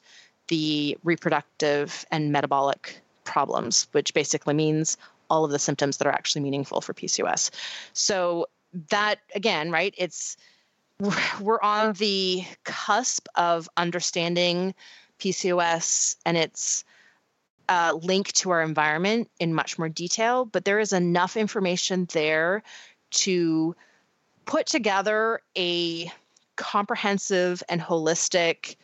[0.49, 4.97] the reproductive and metabolic problems, which basically means
[5.29, 7.51] all of the symptoms that are actually meaningful for PCOS.
[7.93, 8.47] So
[8.89, 9.93] that again, right?
[9.97, 10.37] It's
[11.39, 14.73] we're on the cusp of understanding
[15.19, 16.83] PCOS and its
[17.69, 22.63] uh, link to our environment in much more detail, but there is enough information there
[23.11, 23.75] to
[24.45, 26.11] put together a
[26.55, 28.75] comprehensive and holistic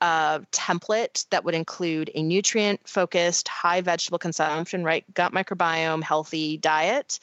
[0.00, 5.04] uh, template that would include a nutrient focused, high vegetable consumption, right?
[5.14, 7.20] Gut microbiome, healthy diet,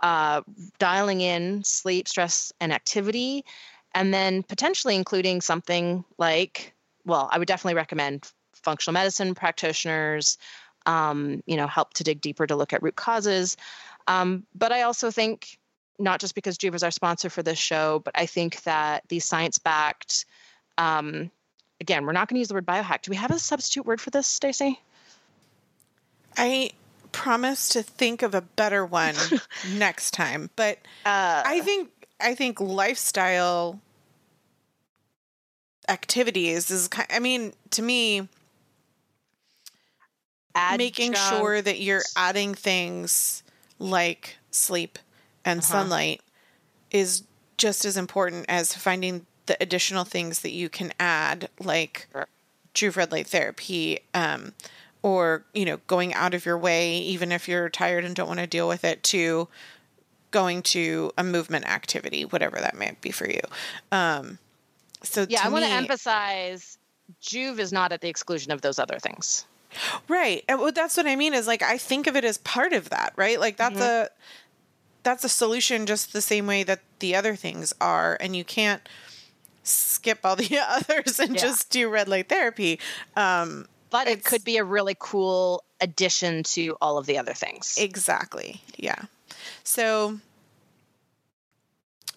[0.00, 0.42] uh,
[0.78, 3.44] dialing in sleep, stress, and activity,
[3.94, 10.38] and then potentially including something like, well, I would definitely recommend functional medicine practitioners,
[10.86, 13.56] um, you know, help to dig deeper to look at root causes.
[14.06, 15.58] Um, but I also think,
[15.98, 19.24] not just because Joovv is our sponsor for this show, but I think that these
[19.24, 20.26] science backed
[20.78, 21.30] um,
[21.80, 23.02] again, we're not going to use the word biohack.
[23.02, 24.80] Do we have a substitute word for this, Stacy?
[26.36, 26.70] I
[27.12, 29.14] promise to think of a better one
[29.74, 33.80] next time, but uh, I think I think lifestyle
[35.88, 38.28] activities is I mean, to me
[40.76, 43.42] making sure that you're adding things
[43.78, 44.98] like sleep
[45.44, 45.66] and uh-huh.
[45.66, 46.20] sunlight
[46.90, 47.22] is
[47.58, 52.08] just as important as finding the additional things that you can add, like
[52.74, 54.52] Joovv red light therapy, um,
[55.02, 58.40] or you know, going out of your way, even if you're tired and don't want
[58.40, 59.48] to deal with it, to
[60.30, 63.40] going to a movement activity, whatever that may be for you.
[63.92, 64.38] Um,
[65.02, 66.78] so yeah, I want to emphasize
[67.22, 69.46] Joovv is not at the exclusion of those other things.
[70.08, 70.44] Right.
[70.48, 73.12] Well, that's what I mean is like I think of it as part of that,
[73.16, 73.38] right?
[73.38, 74.06] Like that's mm-hmm.
[74.06, 74.08] a
[75.02, 78.88] that's a solution just the same way that the other things are and you can't
[79.66, 81.40] skip all the others and yeah.
[81.40, 82.80] just do red light therapy.
[83.16, 87.76] Um, but it could be a really cool addition to all of the other things.
[87.78, 88.60] Exactly.
[88.76, 89.02] Yeah.
[89.64, 90.18] So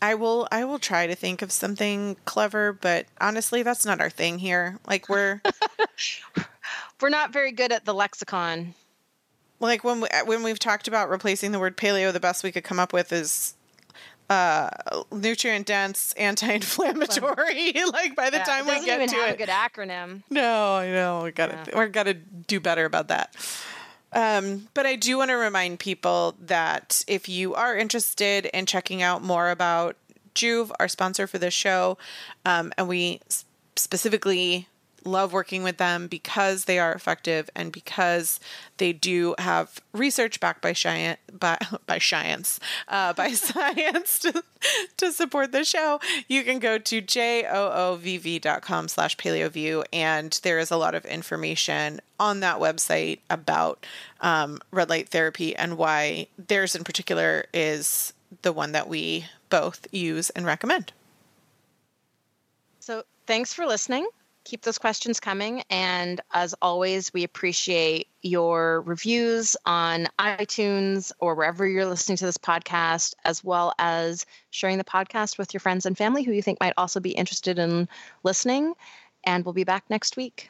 [0.02, 4.10] I will I will try to think of something clever, but honestly that's not our
[4.10, 4.80] thing here.
[4.88, 5.42] Like we're
[7.02, 8.74] we're not very good at the lexicon.
[9.60, 12.64] Like when we, when we've talked about replacing the word paleo, the best we could
[12.64, 13.56] come up with is
[14.30, 14.70] uh,
[15.12, 17.74] nutrient dense, anti-inflammatory.
[17.92, 20.24] like by the yeah, time we get to it, a good acronym.
[20.30, 21.24] No, I know.
[21.24, 21.80] We got to yeah.
[21.80, 23.36] we got to do better about that.
[24.12, 29.02] Um, but I do want to remind people that if you are interested in checking
[29.02, 29.98] out more about
[30.34, 31.98] Joovv, our sponsor for this show,
[32.46, 33.22] um, and we
[33.76, 34.68] specifically
[35.06, 38.40] love working with them because they are effective and because
[38.78, 44.44] they do have research backed by science by, by science uh, by science to,
[44.98, 46.00] to support the show.
[46.28, 52.42] You can go to joovv.com slash paleoview and there is a lot of information on
[52.42, 53.86] that website about
[54.22, 59.88] um, red light therapy and why theirs in particular is the one that we both
[59.92, 60.92] use and recommend.
[62.80, 64.08] So thanks for listening
[64.50, 65.62] keep those questions coming.
[65.70, 72.38] And as always, we appreciate your reviews on iTunes or wherever you're listening to this
[72.38, 76.60] podcast, as well as sharing the podcast with your friends and family who you think
[76.60, 77.88] might also be interested in
[78.24, 78.74] listening.
[79.24, 80.50] And we'll be back next week.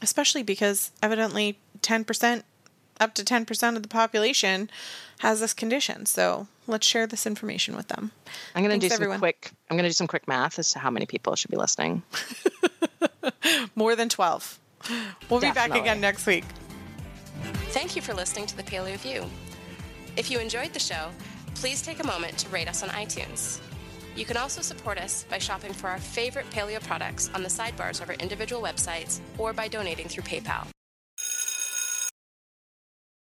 [0.00, 2.42] Especially because evidently 10%,
[3.00, 4.70] up to 10% of the population
[5.20, 6.06] has this condition.
[6.06, 8.12] So let's share this information with them.
[8.54, 9.18] I'm going to do some everyone.
[9.18, 9.52] quick.
[9.70, 12.02] I'm going to do some quick math as to how many people should be listening.
[13.74, 14.58] More than 12.
[15.28, 15.48] We'll Definitely.
[15.48, 16.44] be back again next week.
[17.70, 19.24] Thank you for listening to the Paleo View.
[20.16, 21.10] If you enjoyed the show,
[21.54, 23.60] please take a moment to rate us on iTunes.
[24.16, 28.00] You can also support us by shopping for our favorite paleo products on the sidebars
[28.02, 30.66] of our individual websites or by donating through PayPal.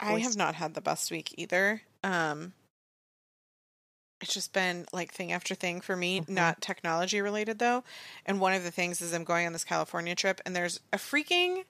[0.03, 1.83] I have not had the best week either.
[2.03, 2.53] Um,
[4.21, 6.35] it's just been like thing after thing for me, mm-hmm.
[6.35, 7.85] not technology related though.
[8.25, 10.97] And one of the things is I'm going on this California trip and there's a
[10.97, 11.65] freaking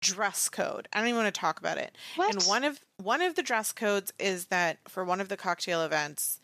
[0.00, 0.88] dress code.
[0.92, 1.96] I don't even want to talk about it.
[2.16, 2.32] What?
[2.32, 5.82] And one of one of the dress codes is that for one of the cocktail
[5.82, 6.38] events,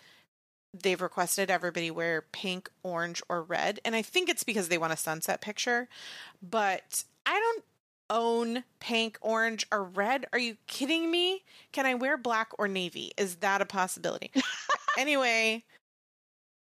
[0.75, 3.79] they've requested everybody wear pink, orange, or red.
[3.85, 5.89] And I think it's because they want a sunset picture.
[6.43, 7.65] But I don't
[8.11, 10.27] own pink, orange, or red.
[10.33, 11.45] Are you kidding me?
[11.73, 13.13] Can I wear black or navy?
[13.17, 14.33] Is that a possibility?
[14.99, 15.65] anyway,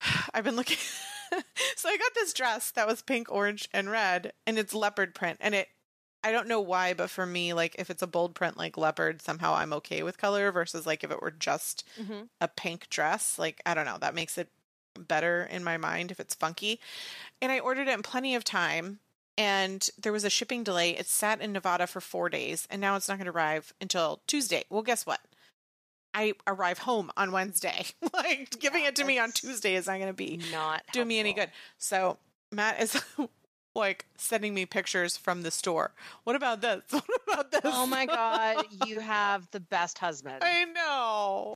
[0.34, 0.78] I've been looking.
[1.76, 5.40] so I got this dress that was pink, orange, and red, and it's leopard print.
[5.42, 5.68] And it,
[6.24, 9.22] I don't know why, but for me, like if it's a bold print like leopard,
[9.22, 12.24] somehow I'm okay with color versus like if it were just mm-hmm.
[12.40, 13.38] a pink dress.
[13.40, 14.50] Like, I don't know, that makes it
[14.98, 16.80] better in my mind if it's funky.
[17.42, 19.00] And I ordered it in plenty of time
[19.38, 20.92] and there was a shipping delay.
[20.92, 24.22] It sat in Nevada for four days, and now it's not going to arrive until
[24.28, 24.64] Tuesday.
[24.70, 25.20] Well, guess what?
[26.14, 27.86] I arrive home on Wednesday.
[28.14, 31.08] like yeah, giving it to me on Tuesday is not going to be not doing
[31.08, 31.50] me any good.
[31.78, 32.18] So
[32.52, 33.02] Matt is
[33.76, 35.94] like sending me pictures from the store.
[36.24, 36.84] What about this?
[36.92, 37.62] What about this?
[37.64, 40.44] Oh my god, you have the best husband.
[40.44, 41.56] I know.